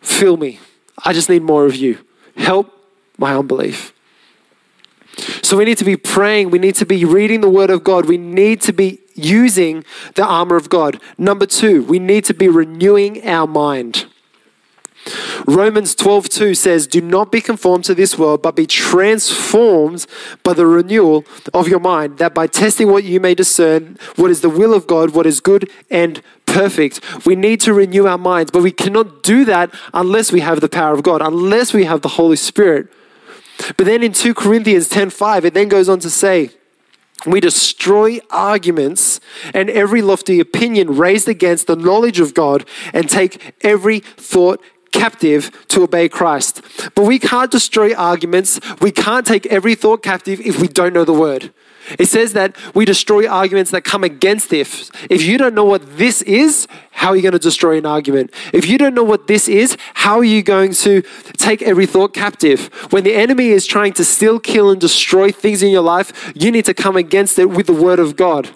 Fill 0.00 0.36
me. 0.36 0.60
I 1.02 1.12
just 1.12 1.28
need 1.28 1.42
more 1.42 1.64
of 1.64 1.76
you. 1.76 1.98
Help 2.36 2.70
my 3.16 3.34
unbelief. 3.34 3.92
So 5.42 5.56
we 5.56 5.64
need 5.64 5.78
to 5.78 5.84
be 5.84 5.96
praying. 5.96 6.50
We 6.50 6.58
need 6.58 6.74
to 6.76 6.86
be 6.86 7.04
reading 7.04 7.40
the 7.40 7.48
Word 7.48 7.70
of 7.70 7.84
God. 7.84 8.06
We 8.06 8.18
need 8.18 8.60
to 8.62 8.72
be 8.72 9.00
using 9.14 9.84
the 10.14 10.24
armor 10.24 10.56
of 10.56 10.68
God. 10.68 11.00
Number 11.16 11.46
two, 11.46 11.84
we 11.84 11.98
need 11.98 12.24
to 12.26 12.34
be 12.34 12.48
renewing 12.48 13.26
our 13.26 13.46
mind. 13.46 14.06
Romans 15.46 15.94
12:2 15.94 16.54
says, 16.54 16.86
"Do 16.86 17.00
not 17.00 17.30
be 17.30 17.40
conformed 17.40 17.84
to 17.84 17.94
this 17.94 18.18
world, 18.18 18.40
but 18.42 18.56
be 18.56 18.66
transformed 18.66 20.06
by 20.42 20.54
the 20.54 20.66
renewal 20.66 21.24
of 21.52 21.68
your 21.68 21.80
mind, 21.80 22.16
that 22.18 22.34
by 22.34 22.46
testing 22.46 22.90
what 22.90 23.04
you 23.04 23.20
may 23.20 23.34
discern 23.34 23.98
what 24.16 24.30
is 24.30 24.40
the 24.40 24.48
will 24.48 24.72
of 24.72 24.86
God, 24.86 25.10
what 25.10 25.26
is 25.26 25.40
good 25.40 25.68
and 25.90 26.22
perfect." 26.60 27.00
We 27.26 27.34
need 27.46 27.60
to 27.66 27.72
renew 27.74 28.06
our 28.06 28.22
minds, 28.32 28.50
but 28.50 28.62
we 28.62 28.70
cannot 28.70 29.22
do 29.22 29.44
that 29.52 29.66
unless 29.92 30.32
we 30.32 30.40
have 30.40 30.60
the 30.60 30.74
power 30.80 30.94
of 30.94 31.02
God, 31.02 31.20
unless 31.32 31.74
we 31.74 31.84
have 31.84 32.00
the 32.00 32.14
Holy 32.20 32.36
Spirit. 32.50 32.84
But 33.76 33.86
then 33.86 34.02
in 34.02 34.12
2 34.12 34.34
Corinthians 34.34 34.88
10:5, 34.88 35.44
it 35.44 35.54
then 35.54 35.68
goes 35.68 35.88
on 35.88 36.00
to 36.00 36.10
say, 36.10 36.50
we 37.26 37.40
destroy 37.40 38.20
arguments 38.30 39.20
and 39.54 39.70
every 39.70 40.02
lofty 40.02 40.40
opinion 40.40 40.96
raised 40.96 41.28
against 41.28 41.66
the 41.66 41.76
knowledge 41.76 42.20
of 42.20 42.34
God 42.34 42.64
and 42.92 43.08
take 43.08 43.54
every 43.62 44.00
thought 44.00 44.60
captive 44.92 45.50
to 45.68 45.82
obey 45.82 46.08
Christ. 46.08 46.60
But 46.94 47.04
we 47.04 47.18
can't 47.18 47.50
destroy 47.50 47.94
arguments. 47.94 48.60
We 48.80 48.90
can't 48.90 49.26
take 49.26 49.46
every 49.46 49.74
thought 49.74 50.02
captive 50.02 50.40
if 50.40 50.60
we 50.60 50.68
don't 50.68 50.92
know 50.92 51.04
the 51.04 51.12
word. 51.12 51.52
It 51.98 52.06
says 52.06 52.32
that 52.32 52.56
we 52.74 52.84
destroy 52.84 53.28
arguments 53.28 53.70
that 53.70 53.82
come 53.82 54.04
against 54.04 54.52
if. 54.52 54.90
If 55.10 55.22
you 55.22 55.38
don't 55.38 55.54
know 55.54 55.64
what 55.64 55.98
this 55.98 56.22
is, 56.22 56.66
how 56.92 57.10
are 57.10 57.16
you 57.16 57.22
going 57.22 57.32
to 57.32 57.38
destroy 57.38 57.76
an 57.76 57.86
argument? 57.86 58.32
If 58.52 58.66
you 58.66 58.78
don't 58.78 58.94
know 58.94 59.04
what 59.04 59.26
this 59.26 59.48
is, 59.48 59.76
how 59.94 60.18
are 60.18 60.24
you 60.24 60.42
going 60.42 60.72
to 60.74 61.02
take 61.36 61.62
every 61.62 61.86
thought 61.86 62.14
captive? 62.14 62.72
When 62.92 63.04
the 63.04 63.14
enemy 63.14 63.48
is 63.48 63.66
trying 63.66 63.92
to 63.94 64.04
still 64.04 64.40
kill, 64.40 64.70
and 64.70 64.80
destroy 64.80 65.30
things 65.30 65.62
in 65.62 65.70
your 65.70 65.82
life, 65.82 66.32
you 66.34 66.50
need 66.50 66.64
to 66.66 66.74
come 66.74 66.96
against 66.96 67.38
it 67.38 67.50
with 67.50 67.66
the 67.66 67.72
word 67.72 67.98
of 67.98 68.16
God. 68.16 68.50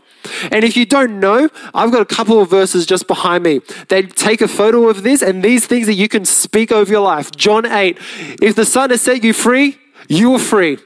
And 0.50 0.64
if 0.64 0.76
you 0.76 0.84
don't 0.84 1.20
know, 1.20 1.48
I've 1.74 1.90
got 1.90 2.02
a 2.02 2.06
couple 2.06 2.40
of 2.40 2.50
verses 2.50 2.86
just 2.86 3.06
behind 3.06 3.44
me. 3.44 3.60
They 3.88 4.02
take 4.02 4.40
a 4.40 4.48
photo 4.48 4.88
of 4.88 5.02
this 5.02 5.22
and 5.22 5.42
these 5.42 5.66
things 5.66 5.86
that 5.86 5.94
you 5.94 6.08
can 6.08 6.24
speak 6.24 6.72
over 6.72 6.90
your 6.90 7.00
life. 7.00 7.30
John 7.32 7.66
8. 7.66 7.98
If 8.42 8.54
the 8.56 8.64
Son 8.64 8.90
has 8.90 9.00
set 9.02 9.22
you 9.24 9.32
free, 9.32 9.78
you 10.08 10.34
are 10.34 10.38
free. 10.38 10.78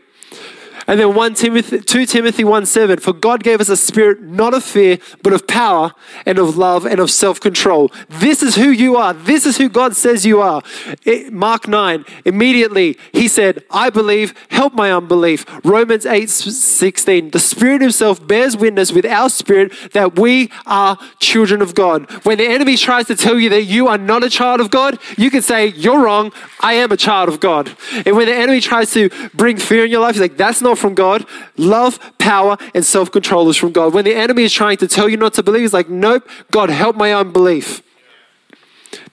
And 0.86 0.98
then 0.98 1.14
1 1.14 1.34
Timothy, 1.34 1.80
2 1.80 2.06
Timothy 2.06 2.44
1 2.44 2.66
7, 2.66 2.98
for 2.98 3.12
God 3.12 3.42
gave 3.42 3.60
us 3.60 3.68
a 3.68 3.76
spirit 3.76 4.22
not 4.22 4.54
of 4.54 4.64
fear, 4.64 4.98
but 5.22 5.32
of 5.32 5.46
power 5.46 5.92
and 6.26 6.38
of 6.38 6.56
love 6.56 6.86
and 6.86 7.00
of 7.00 7.10
self 7.10 7.40
control. 7.40 7.90
This 8.08 8.42
is 8.42 8.56
who 8.56 8.70
you 8.70 8.96
are. 8.96 9.12
This 9.12 9.46
is 9.46 9.58
who 9.58 9.68
God 9.68 9.96
says 9.96 10.26
you 10.26 10.40
are. 10.40 10.62
It, 11.04 11.32
Mark 11.32 11.68
9, 11.68 12.04
immediately 12.24 12.98
he 13.12 13.28
said, 13.28 13.64
I 13.70 13.90
believe, 13.90 14.34
help 14.50 14.74
my 14.74 14.92
unbelief. 14.92 15.44
Romans 15.64 16.06
8 16.06 16.28
16, 16.28 17.30
the 17.30 17.40
Spirit 17.40 17.82
Himself 17.82 18.26
bears 18.26 18.56
witness 18.56 18.92
with 18.92 19.06
our 19.06 19.30
spirit 19.30 19.72
that 19.92 20.18
we 20.18 20.50
are 20.66 20.98
children 21.18 21.62
of 21.62 21.74
God. 21.74 22.10
When 22.24 22.38
the 22.38 22.46
enemy 22.46 22.76
tries 22.76 23.06
to 23.06 23.16
tell 23.16 23.38
you 23.38 23.48
that 23.50 23.64
you 23.64 23.88
are 23.88 23.98
not 23.98 24.24
a 24.24 24.30
child 24.30 24.60
of 24.60 24.70
God, 24.70 24.98
you 25.16 25.30
can 25.30 25.42
say, 25.42 25.66
You're 25.66 26.02
wrong. 26.02 26.32
I 26.60 26.74
am 26.74 26.92
a 26.92 26.96
child 26.96 27.28
of 27.28 27.40
God. 27.40 27.76
And 28.06 28.16
when 28.16 28.26
the 28.26 28.34
enemy 28.34 28.60
tries 28.60 28.92
to 28.92 29.10
bring 29.34 29.56
fear 29.56 29.84
in 29.84 29.90
your 29.90 30.00
life, 30.00 30.14
he's 30.14 30.22
like, 30.22 30.36
That's 30.36 30.60
not 30.60 30.71
from 30.76 30.94
God. 30.94 31.26
Love, 31.56 31.98
power, 32.18 32.56
and 32.74 32.84
self 32.84 33.10
control 33.10 33.48
is 33.48 33.56
from 33.56 33.72
God. 33.72 33.94
When 33.94 34.04
the 34.04 34.14
enemy 34.14 34.44
is 34.44 34.52
trying 34.52 34.76
to 34.78 34.88
tell 34.88 35.08
you 35.08 35.16
not 35.16 35.34
to 35.34 35.42
believe, 35.42 35.62
he's 35.62 35.72
like, 35.72 35.88
nope, 35.88 36.28
God, 36.50 36.70
help 36.70 36.96
my 36.96 37.12
unbelief. 37.12 37.82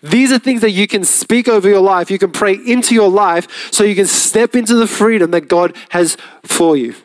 These 0.02 0.32
are 0.32 0.40
things 0.40 0.62
that 0.62 0.72
you 0.72 0.88
can 0.88 1.04
speak 1.04 1.48
over 1.48 1.68
your 1.68 1.82
life. 1.82 2.10
You 2.10 2.20
can 2.20 2.32
pray 2.32 2.54
into 2.54 2.96
your 2.96 3.10
life 3.10 3.72
so 3.72 3.84
you 3.84 3.96
can 3.96 4.08
step 4.08 4.56
into 4.56 4.76
the 4.76 4.88
freedom 4.88 5.32
that 5.32 5.48
God 5.48 5.76
has 5.90 6.18
for 6.44 6.78
you. 6.78 6.96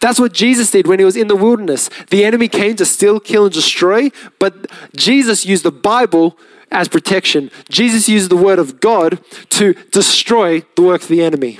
That's 0.00 0.18
what 0.18 0.32
Jesus 0.32 0.70
did 0.70 0.86
when 0.86 0.98
he 0.98 1.04
was 1.04 1.16
in 1.16 1.28
the 1.28 1.36
wilderness. 1.36 1.90
The 2.10 2.24
enemy 2.24 2.48
came 2.48 2.76
to 2.76 2.84
steal, 2.84 3.20
kill, 3.20 3.44
and 3.44 3.54
destroy, 3.54 4.10
but 4.38 4.66
Jesus 4.96 5.46
used 5.46 5.64
the 5.64 5.70
Bible 5.70 6.36
as 6.70 6.88
protection. 6.88 7.50
Jesus 7.68 8.08
used 8.08 8.30
the 8.30 8.36
word 8.36 8.58
of 8.58 8.80
God 8.80 9.20
to 9.50 9.74
destroy 9.92 10.62
the 10.74 10.82
work 10.82 11.02
of 11.02 11.08
the 11.08 11.22
enemy. 11.22 11.58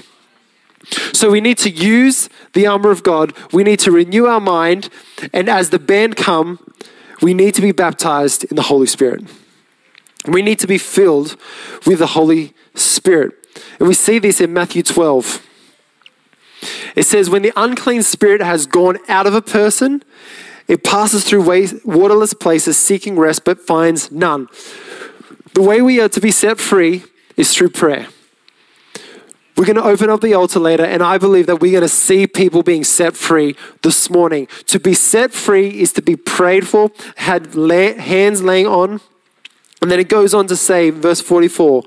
So 1.12 1.30
we 1.30 1.40
need 1.40 1.58
to 1.58 1.70
use 1.70 2.28
the 2.52 2.66
armor 2.66 2.90
of 2.90 3.02
God. 3.02 3.32
We 3.52 3.64
need 3.64 3.80
to 3.80 3.90
renew 3.90 4.26
our 4.26 4.40
mind. 4.40 4.88
And 5.32 5.48
as 5.48 5.70
the 5.70 5.78
band 5.78 6.16
come, 6.16 6.58
we 7.20 7.34
need 7.34 7.54
to 7.54 7.62
be 7.62 7.72
baptized 7.72 8.44
in 8.44 8.56
the 8.56 8.62
Holy 8.62 8.86
Spirit. 8.86 9.24
We 10.26 10.42
need 10.42 10.58
to 10.60 10.66
be 10.66 10.78
filled 10.78 11.36
with 11.86 12.00
the 12.00 12.08
Holy 12.08 12.54
Spirit. 12.74 13.34
And 13.78 13.88
we 13.88 13.94
see 13.94 14.18
this 14.18 14.40
in 14.40 14.52
Matthew 14.52 14.82
12. 14.82 15.46
It 16.94 17.04
says, 17.04 17.30
When 17.30 17.42
the 17.42 17.52
unclean 17.56 18.02
spirit 18.02 18.40
has 18.40 18.66
gone 18.66 18.98
out 19.08 19.26
of 19.26 19.34
a 19.34 19.42
person, 19.42 20.02
it 20.68 20.82
passes 20.82 21.24
through 21.24 21.42
waterless 21.84 22.34
places 22.34 22.76
seeking 22.76 23.16
rest 23.16 23.44
but 23.44 23.60
finds 23.60 24.10
none. 24.10 24.48
The 25.54 25.62
way 25.62 25.80
we 25.80 26.00
are 26.00 26.08
to 26.08 26.20
be 26.20 26.30
set 26.30 26.58
free 26.58 27.04
is 27.36 27.54
through 27.54 27.70
prayer. 27.70 28.08
We're 29.56 29.64
going 29.64 29.76
to 29.76 29.84
open 29.84 30.10
up 30.10 30.20
the 30.20 30.34
altar 30.34 30.60
later, 30.60 30.84
and 30.84 31.02
I 31.02 31.16
believe 31.16 31.46
that 31.46 31.60
we're 31.60 31.72
going 31.72 31.80
to 31.80 31.88
see 31.88 32.26
people 32.26 32.62
being 32.62 32.84
set 32.84 33.16
free 33.16 33.56
this 33.80 34.10
morning. 34.10 34.48
To 34.66 34.78
be 34.78 34.92
set 34.92 35.32
free 35.32 35.80
is 35.80 35.94
to 35.94 36.02
be 36.02 36.14
prayed 36.14 36.68
for, 36.68 36.90
had 37.16 37.54
hands 37.54 38.42
laying 38.42 38.66
on. 38.66 39.00
And 39.80 39.90
then 39.90 39.98
it 39.98 40.10
goes 40.10 40.34
on 40.34 40.46
to 40.48 40.56
say, 40.56 40.90
verse 40.90 41.22
44, 41.22 41.84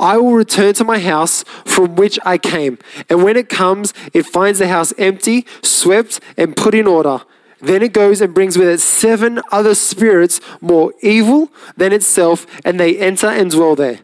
I 0.00 0.16
will 0.16 0.32
return 0.32 0.74
to 0.74 0.84
my 0.84 0.98
house 0.98 1.44
from 1.64 1.94
which 1.94 2.18
I 2.24 2.38
came. 2.38 2.76
And 3.08 3.22
when 3.22 3.36
it 3.36 3.48
comes, 3.48 3.94
it 4.12 4.24
finds 4.24 4.58
the 4.58 4.66
house 4.66 4.92
empty, 4.98 5.46
swept, 5.62 6.18
and 6.36 6.56
put 6.56 6.74
in 6.74 6.88
order. 6.88 7.22
Then 7.60 7.82
it 7.82 7.92
goes 7.92 8.20
and 8.20 8.34
brings 8.34 8.58
with 8.58 8.68
it 8.68 8.80
seven 8.80 9.40
other 9.52 9.76
spirits 9.76 10.40
more 10.60 10.92
evil 11.02 11.52
than 11.76 11.92
itself, 11.92 12.48
and 12.64 12.80
they 12.80 12.98
enter 12.98 13.28
and 13.28 13.52
dwell 13.52 13.76
there 13.76 14.00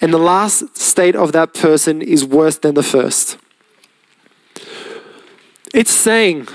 and 0.00 0.12
the 0.12 0.18
last 0.18 0.76
state 0.76 1.16
of 1.16 1.32
that 1.32 1.54
person 1.54 2.02
is 2.02 2.24
worse 2.24 2.58
than 2.58 2.74
the 2.74 2.82
first. 2.82 3.38
It's 5.74 5.90
saying 5.90 6.48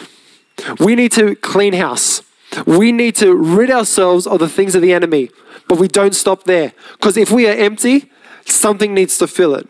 we 0.79 0.95
need 0.95 1.11
to 1.13 1.35
clean 1.35 1.73
house. 1.73 2.21
We 2.65 2.91
need 2.91 3.15
to 3.15 3.33
rid 3.33 3.71
ourselves 3.71 4.27
of 4.27 4.39
the 4.39 4.49
things 4.49 4.75
of 4.75 4.81
the 4.81 4.93
enemy, 4.93 5.29
but 5.67 5.79
we 5.79 5.87
don't 5.87 6.13
stop 6.13 6.43
there. 6.43 6.73
Because 6.93 7.17
if 7.17 7.31
we 7.31 7.47
are 7.47 7.53
empty, 7.53 8.11
something 8.45 8.93
needs 8.93 9.17
to 9.19 9.27
fill 9.27 9.55
it 9.55 9.69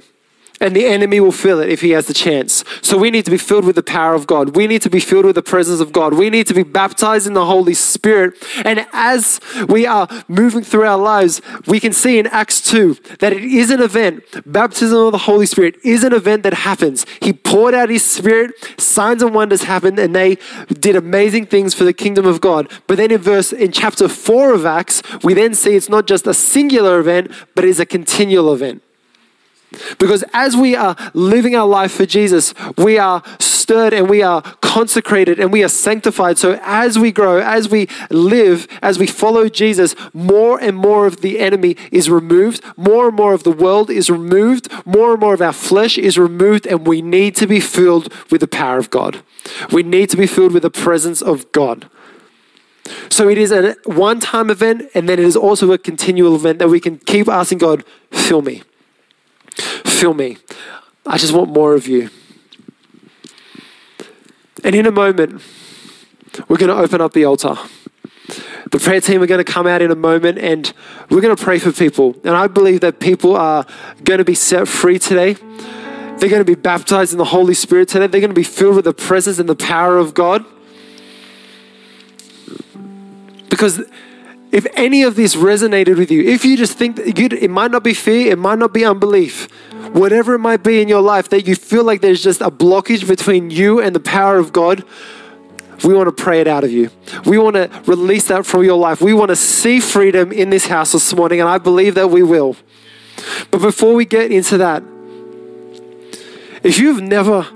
and 0.61 0.75
the 0.75 0.85
enemy 0.85 1.19
will 1.19 1.31
fill 1.31 1.59
it 1.59 1.69
if 1.69 1.81
he 1.81 1.89
has 1.89 2.05
the 2.05 2.13
chance. 2.13 2.63
So 2.81 2.97
we 2.97 3.11
need 3.11 3.25
to 3.25 3.31
be 3.31 3.37
filled 3.37 3.65
with 3.65 3.75
the 3.75 3.83
power 3.83 4.13
of 4.13 4.27
God. 4.27 4.55
We 4.55 4.67
need 4.67 4.83
to 4.83 4.89
be 4.89 4.99
filled 4.99 5.25
with 5.25 5.35
the 5.35 5.41
presence 5.41 5.81
of 5.81 5.91
God. 5.91 6.13
We 6.13 6.29
need 6.29 6.47
to 6.47 6.53
be 6.53 6.63
baptized 6.63 7.25
in 7.27 7.33
the 7.33 7.45
Holy 7.45 7.73
Spirit. 7.73 8.35
And 8.63 8.85
as 8.93 9.41
we 9.67 9.85
are 9.87 10.07
moving 10.27 10.63
through 10.63 10.85
our 10.85 10.97
lives, 10.97 11.41
we 11.65 11.79
can 11.79 11.91
see 11.91 12.19
in 12.19 12.27
Acts 12.27 12.61
2 12.61 12.93
that 13.19 13.33
it 13.33 13.43
is 13.43 13.71
an 13.71 13.81
event. 13.81 14.23
Baptism 14.45 14.97
of 14.97 15.11
the 15.11 15.17
Holy 15.17 15.47
Spirit 15.47 15.75
is 15.83 16.03
an 16.03 16.13
event 16.13 16.43
that 16.43 16.53
happens. 16.53 17.05
He 17.21 17.33
poured 17.33 17.73
out 17.73 17.89
his 17.89 18.05
spirit, 18.05 18.51
signs 18.79 19.23
and 19.23 19.33
wonders 19.33 19.63
happened, 19.63 19.97
and 19.97 20.15
they 20.15 20.37
did 20.67 20.95
amazing 20.95 21.47
things 21.47 21.73
for 21.73 21.83
the 21.83 21.93
kingdom 21.93 22.27
of 22.27 22.39
God. 22.39 22.71
But 22.85 22.97
then 22.97 23.09
in 23.09 23.19
verse 23.19 23.51
in 23.51 23.71
chapter 23.71 24.07
4 24.07 24.53
of 24.53 24.65
Acts, 24.65 25.01
we 25.23 25.33
then 25.33 25.55
see 25.55 25.75
it's 25.75 25.89
not 25.89 26.05
just 26.05 26.27
a 26.27 26.33
singular 26.35 26.99
event, 26.99 27.31
but 27.55 27.65
it's 27.65 27.79
a 27.79 27.85
continual 27.85 28.53
event. 28.53 28.83
Because 29.99 30.23
as 30.33 30.57
we 30.57 30.75
are 30.75 30.95
living 31.13 31.55
our 31.55 31.67
life 31.67 31.93
for 31.93 32.05
Jesus, 32.05 32.53
we 32.77 32.97
are 32.97 33.23
stirred 33.39 33.93
and 33.93 34.09
we 34.09 34.21
are 34.21 34.41
consecrated 34.61 35.39
and 35.39 35.51
we 35.51 35.63
are 35.63 35.69
sanctified. 35.69 36.37
So 36.37 36.59
as 36.61 36.99
we 36.99 37.11
grow, 37.11 37.39
as 37.39 37.69
we 37.69 37.87
live, 38.09 38.67
as 38.81 38.99
we 38.99 39.07
follow 39.07 39.47
Jesus, 39.47 39.95
more 40.13 40.59
and 40.59 40.75
more 40.75 41.05
of 41.05 41.21
the 41.21 41.39
enemy 41.39 41.77
is 41.91 42.09
removed, 42.09 42.61
more 42.75 43.07
and 43.07 43.15
more 43.15 43.33
of 43.33 43.43
the 43.43 43.51
world 43.51 43.89
is 43.89 44.09
removed, 44.09 44.69
more 44.85 45.11
and 45.11 45.21
more 45.21 45.33
of 45.33 45.41
our 45.41 45.53
flesh 45.53 45.97
is 45.97 46.17
removed, 46.17 46.67
and 46.67 46.85
we 46.85 47.01
need 47.01 47.35
to 47.37 47.47
be 47.47 47.59
filled 47.59 48.13
with 48.29 48.41
the 48.41 48.47
power 48.47 48.77
of 48.77 48.89
God. 48.89 49.21
We 49.71 49.83
need 49.83 50.09
to 50.09 50.17
be 50.17 50.27
filled 50.27 50.51
with 50.51 50.63
the 50.63 50.69
presence 50.69 51.21
of 51.21 51.49
God. 51.51 51.89
So 53.09 53.29
it 53.29 53.37
is 53.37 53.51
a 53.51 53.75
one 53.85 54.19
time 54.19 54.49
event, 54.49 54.89
and 54.93 55.07
then 55.07 55.19
it 55.19 55.25
is 55.25 55.37
also 55.37 55.71
a 55.71 55.77
continual 55.77 56.35
event 56.35 56.59
that 56.59 56.69
we 56.69 56.79
can 56.79 56.97
keep 56.97 57.29
asking 57.29 57.59
God, 57.59 57.85
fill 58.11 58.41
me. 58.41 58.63
Fill 59.55 60.13
me. 60.13 60.37
I 61.05 61.17
just 61.17 61.33
want 61.33 61.49
more 61.51 61.73
of 61.73 61.87
you. 61.87 62.09
And 64.63 64.75
in 64.75 64.85
a 64.85 64.91
moment, 64.91 65.41
we're 66.47 66.57
going 66.57 66.69
to 66.69 66.75
open 66.75 67.01
up 67.01 67.13
the 67.13 67.25
altar. 67.25 67.55
The 68.71 68.79
prayer 68.79 69.01
team 69.01 69.21
are 69.21 69.27
going 69.27 69.43
to 69.43 69.51
come 69.51 69.67
out 69.67 69.81
in 69.81 69.91
a 69.91 69.95
moment 69.95 70.37
and 70.37 70.71
we're 71.09 71.21
going 71.21 71.35
to 71.35 71.43
pray 71.43 71.59
for 71.59 71.71
people. 71.71 72.15
And 72.23 72.35
I 72.35 72.47
believe 72.47 72.81
that 72.81 72.99
people 72.99 73.35
are 73.35 73.65
going 74.03 74.19
to 74.19 74.23
be 74.23 74.35
set 74.35 74.67
free 74.67 74.97
today. 74.97 75.33
They're 75.33 76.29
going 76.29 76.39
to 76.39 76.45
be 76.45 76.55
baptized 76.55 77.11
in 77.11 77.17
the 77.17 77.25
Holy 77.25 77.53
Spirit 77.53 77.89
today. 77.89 78.07
They're 78.07 78.21
going 78.21 78.29
to 78.29 78.35
be 78.35 78.43
filled 78.43 78.75
with 78.75 78.85
the 78.85 78.93
presence 78.93 79.39
and 79.39 79.49
the 79.49 79.55
power 79.55 79.97
of 79.97 80.13
God. 80.13 80.45
Because 83.49 83.81
if 84.51 84.67
any 84.73 85.03
of 85.03 85.15
this 85.15 85.35
resonated 85.35 85.97
with 85.97 86.11
you, 86.11 86.23
if 86.23 86.43
you 86.43 86.57
just 86.57 86.77
think 86.77 86.97
that 86.97 87.17
it 87.17 87.49
might 87.49 87.71
not 87.71 87.83
be 87.83 87.93
fear, 87.93 88.31
it 88.31 88.37
might 88.37 88.59
not 88.59 88.73
be 88.73 88.83
unbelief, 88.83 89.49
whatever 89.93 90.33
it 90.35 90.39
might 90.39 90.63
be 90.63 90.81
in 90.81 90.87
your 90.87 91.01
life, 91.01 91.29
that 91.29 91.47
you 91.47 91.55
feel 91.55 91.83
like 91.83 92.01
there's 92.01 92.21
just 92.21 92.41
a 92.41 92.51
blockage 92.51 93.07
between 93.07 93.49
you 93.49 93.79
and 93.79 93.95
the 93.95 93.99
power 93.99 94.37
of 94.37 94.51
God, 94.51 94.83
we 95.83 95.93
want 95.95 96.15
to 96.15 96.23
pray 96.23 96.41
it 96.41 96.47
out 96.47 96.63
of 96.63 96.71
you. 96.71 96.91
We 97.25 97.37
want 97.37 97.55
to 97.55 97.69
release 97.85 98.27
that 98.27 98.45
from 98.45 98.63
your 98.63 98.77
life. 98.77 99.01
We 99.01 99.13
want 99.13 99.29
to 99.29 99.35
see 99.35 99.79
freedom 99.79 100.31
in 100.31 100.49
this 100.51 100.67
house 100.67 100.91
this 100.91 101.13
morning, 101.13 101.39
and 101.39 101.49
I 101.49 101.57
believe 101.57 101.95
that 101.95 102.09
we 102.09 102.21
will. 102.21 102.55
But 103.49 103.61
before 103.61 103.95
we 103.95 104.05
get 104.05 104.31
into 104.31 104.57
that, 104.57 104.83
if 106.63 106.77
you've 106.77 107.01
never 107.01 107.47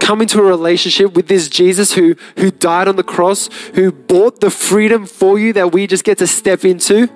come 0.00 0.20
into 0.20 0.38
a 0.38 0.42
relationship 0.42 1.14
with 1.14 1.28
this 1.28 1.48
Jesus 1.48 1.92
who, 1.92 2.16
who 2.36 2.50
died 2.50 2.88
on 2.88 2.96
the 2.96 3.02
cross, 3.02 3.48
who 3.74 3.92
bought 3.92 4.40
the 4.40 4.50
freedom 4.50 5.06
for 5.06 5.38
you 5.38 5.52
that 5.52 5.72
we 5.72 5.86
just 5.86 6.04
get 6.04 6.18
to 6.18 6.26
step 6.26 6.64
into, 6.64 7.08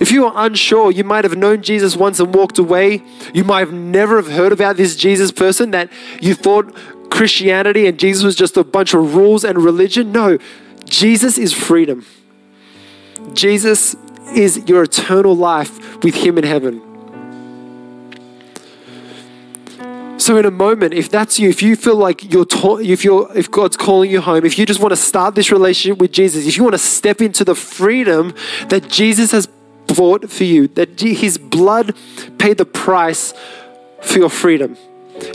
if 0.00 0.10
you 0.10 0.26
are 0.26 0.46
unsure, 0.46 0.90
you 0.90 1.04
might 1.04 1.24
have 1.24 1.36
known 1.36 1.62
Jesus 1.62 1.96
once 1.96 2.20
and 2.20 2.34
walked 2.34 2.58
away. 2.58 3.02
You 3.32 3.44
might 3.44 3.60
have 3.60 3.72
never 3.72 4.16
have 4.16 4.30
heard 4.30 4.52
about 4.52 4.76
this 4.76 4.96
Jesus 4.96 5.30
person 5.30 5.70
that 5.72 5.90
you 6.20 6.34
thought 6.34 6.74
Christianity 7.10 7.86
and 7.86 7.98
Jesus 7.98 8.24
was 8.24 8.36
just 8.36 8.56
a 8.56 8.64
bunch 8.64 8.94
of 8.94 9.14
rules 9.14 9.44
and 9.44 9.58
religion. 9.58 10.12
No, 10.12 10.38
Jesus 10.84 11.38
is 11.38 11.52
freedom. 11.52 12.06
Jesus 13.34 13.94
is 14.34 14.68
your 14.68 14.84
eternal 14.84 15.36
life 15.36 16.02
with 16.02 16.14
Him 16.14 16.38
in 16.38 16.44
heaven. 16.44 16.91
So 20.22 20.36
in 20.36 20.44
a 20.44 20.52
moment, 20.52 20.94
if 20.94 21.10
that's 21.10 21.40
you, 21.40 21.48
if 21.48 21.64
you 21.64 21.74
feel 21.74 21.96
like 21.96 22.32
you're, 22.32 22.44
ta- 22.44 22.76
if 22.76 23.02
you're, 23.02 23.28
if 23.36 23.50
God's 23.50 23.76
calling 23.76 24.08
you 24.08 24.20
home, 24.20 24.44
if 24.44 24.56
you 24.56 24.64
just 24.64 24.78
want 24.78 24.92
to 24.92 24.96
start 24.96 25.34
this 25.34 25.50
relationship 25.50 25.98
with 25.98 26.12
Jesus, 26.12 26.46
if 26.46 26.56
you 26.56 26.62
want 26.62 26.74
to 26.74 26.78
step 26.78 27.20
into 27.20 27.44
the 27.44 27.56
freedom 27.56 28.32
that 28.68 28.88
Jesus 28.88 29.32
has 29.32 29.48
bought 29.88 30.30
for 30.30 30.44
you, 30.44 30.68
that 30.68 31.00
His 31.00 31.38
blood 31.38 31.96
paid 32.38 32.58
the 32.58 32.64
price 32.64 33.34
for 34.00 34.20
your 34.20 34.30
freedom. 34.30 34.76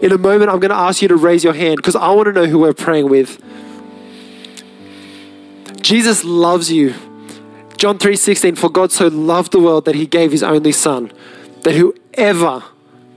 In 0.01 0.13
a 0.13 0.17
moment, 0.17 0.51
I'm 0.51 0.61
going 0.61 0.71
to 0.71 0.77
ask 0.77 1.01
you 1.01 1.09
to 1.09 1.17
raise 1.17 1.43
your 1.43 1.53
hand 1.53 1.75
because 1.75 1.97
I 1.97 2.09
want 2.11 2.27
to 2.27 2.31
know 2.31 2.45
who 2.45 2.59
we're 2.59 2.73
praying 2.73 3.09
with. 3.09 3.43
Jesus 5.81 6.23
loves 6.23 6.71
you. 6.71 6.93
John 7.75 7.99
3:16 7.99 8.57
For 8.57 8.69
God 8.69 8.93
so 8.93 9.09
loved 9.09 9.51
the 9.51 9.59
world 9.59 9.83
that 9.83 9.95
he 9.95 10.05
gave 10.05 10.31
his 10.31 10.43
only 10.43 10.71
son 10.71 11.11
that 11.63 11.75
whoever 11.75 12.63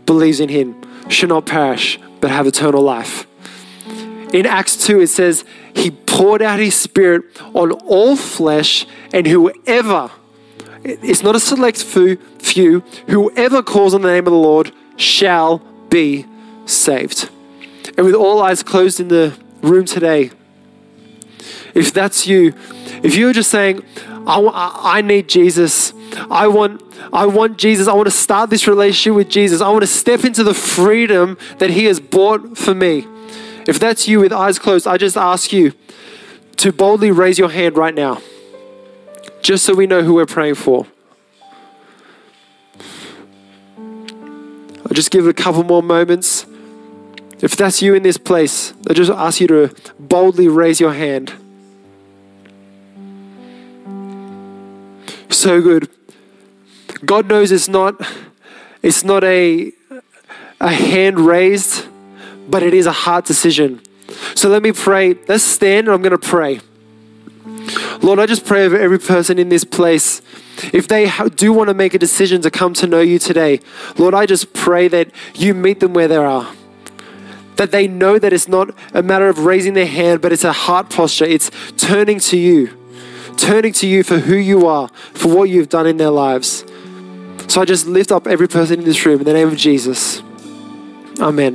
believes 0.05 0.41
in 0.41 0.49
him 0.49 0.75
should 1.11 1.29
not 1.29 1.47
perish 1.47 1.99
but 2.21 2.31
have 2.31 2.47
eternal 2.47 2.83
life. 2.83 3.27
In 4.33 4.47
Acts 4.47 4.77
2 4.87 5.01
it 5.01 5.09
says 5.09 5.45
he 5.75 5.91
poured 5.91 6.43
out 6.43 6.59
his 6.59 6.75
spirit 6.75 7.25
on 7.55 7.73
all 7.73 8.17
flesh 8.17 8.87
and 9.13 9.27
whoever 9.27 10.11
it's 10.83 11.23
not 11.23 11.37
a 11.37 11.41
select 11.41 11.83
few 11.83 12.81
whoever 13.09 13.63
calls 13.63 13.95
on 13.95 14.03
the 14.03 14.09
name 14.09 14.27
of 14.27 14.33
the 14.33 14.39
Lord 14.39 14.73
shall 14.97 15.59
be 15.89 16.27
saved. 16.67 17.29
And 17.97 18.07
with 18.07 18.15
all 18.15 18.43
eyes 18.43 18.63
closed 18.63 19.01
in 19.01 19.09
the 19.09 19.37
room 19.63 19.85
today, 19.85 20.31
if 21.75 21.93
that's 21.93 22.27
you, 22.27 22.55
if 23.03 23.17
you're 23.17 23.33
just 23.33 23.51
saying, 23.51 23.83
I, 24.27 24.99
I 24.99 25.03
need 25.03 25.29
Jesus, 25.29 25.93
I 26.31 26.47
want, 26.49 26.83
I 27.13 27.27
want 27.27 27.59
Jesus, 27.59 27.89
I 27.89 27.95
want 27.95 28.07
to 28.07 28.13
start 28.13 28.51
this 28.51 28.67
relationship 28.67 29.15
with 29.17 29.29
Jesus, 29.29 29.61
I 29.61 29.69
want 29.71 29.83
to 29.83 29.87
step 29.87 30.25
into 30.25 30.45
the 30.45 30.55
freedom 30.55 31.39
that 31.59 31.71
He 31.71 31.85
has 31.87 32.01
bought 32.01 32.57
for 32.57 32.75
me. 32.75 33.07
If 33.67 33.79
that's 33.79 34.09
you 34.09 34.21
with 34.21 34.33
eyes 34.33 34.59
closed, 34.59 34.87
I 34.87 34.97
just 34.97 35.17
ask 35.17 35.53
you 35.53 35.73
to 36.57 36.73
boldly 36.73 37.11
raise 37.11 37.39
your 37.39 37.51
hand 37.51 37.77
right 37.77 37.95
now, 37.95 38.21
just 39.43 39.65
so 39.65 39.75
we 39.75 39.87
know 39.87 40.03
who 40.03 40.15
we're 40.15 40.27
praying 40.27 40.57
for. 40.57 40.87
I'll 44.91 44.95
just 44.95 45.11
give 45.11 45.27
it 45.27 45.31
a 45.31 45.35
couple 45.35 45.63
more 45.63 45.83
moments. 45.83 46.47
If 47.41 47.57
that's 47.57 47.81
you 47.81 47.95
in 47.95 48.03
this 48.03 48.19
place, 48.19 48.75
I 48.89 48.93
just 48.93 49.11
ask 49.11 49.41
you 49.41 49.47
to 49.47 49.75
boldly 49.99 50.49
raise 50.49 50.81
your 50.81 50.93
hand. 50.93 51.33
So 55.31 55.63
good. 55.63 55.89
God 57.05 57.29
knows 57.29 57.53
it's 57.53 57.69
not 57.69 58.01
it's 58.83 59.05
not 59.05 59.25
a 59.25 59.73
a 60.61 60.69
hand 60.69 61.21
raised, 61.21 61.87
but 62.49 62.63
it 62.63 62.75
is 62.75 62.87
a 62.87 62.93
heart 62.93 63.25
decision. 63.25 63.81
So 64.35 64.49
let 64.49 64.63
me 64.63 64.73
pray. 64.73 65.17
Let's 65.29 65.45
stand 65.45 65.87
and 65.87 65.95
I'm 65.95 66.03
going 66.03 66.19
to 66.19 66.19
pray. 66.19 66.61
Lord, 68.03 68.19
I 68.19 68.27
just 68.27 68.45
pray 68.45 68.65
over 68.65 68.77
every 68.77 68.99
person 68.99 69.39
in 69.39 69.49
this 69.49 69.65
place. 69.65 70.21
If 70.73 70.89
they 70.89 71.11
do 71.37 71.53
want 71.53 71.69
to 71.69 71.75
make 71.75 71.95
a 71.95 71.99
decision 71.99 72.43
to 72.43 72.51
come 72.51 72.75
to 72.75 72.87
know 72.87 73.01
you 73.01 73.19
today, 73.19 73.61
Lord, 73.97 74.15
I 74.15 74.27
just 74.27 74.53
pray 74.53 74.89
that 74.89 75.11
you 75.35 75.55
meet 75.55 75.81
them 75.81 75.95
where 75.95 76.09
they 76.09 76.17
are 76.17 76.53
that 77.61 77.73
they 77.73 77.87
know 77.87 78.19
that 78.19 78.33
it's 78.33 78.49
not 78.49 78.75
a 78.95 79.03
matter 79.03 79.29
of 79.29 79.41
raising 79.41 79.75
their 79.75 79.87
hand, 79.87 80.23
but 80.23 80.33
it's 80.33 80.45
a 80.45 80.53
heart 80.53 80.89
posture. 80.89 81.27
It's 81.27 81.51
turning 81.77 82.19
to 82.21 82.39
you, 82.39 82.75
turning 83.37 83.75
to 83.75 83.87
you 83.87 84.03
for 84.03 84.19
who 84.19 84.35
you 84.35 84.67
are, 84.67 84.89
for 85.13 85.29
what 85.29 85.51
you've 85.51 85.69
done 85.69 85.87
in 85.87 85.99
their 85.99 86.09
lives. 86.09 86.65
So 87.51 87.61
I 87.61 87.65
just 87.65 87.89
lift 87.89 88.13
up 88.13 88.29
every 88.29 88.47
person 88.47 88.79
in 88.79 88.85
this 88.85 89.05
room 89.05 89.19
in 89.19 89.25
the 89.25 89.33
name 89.33 89.49
of 89.49 89.57
Jesus. 89.57 90.23
Amen. 91.19 91.49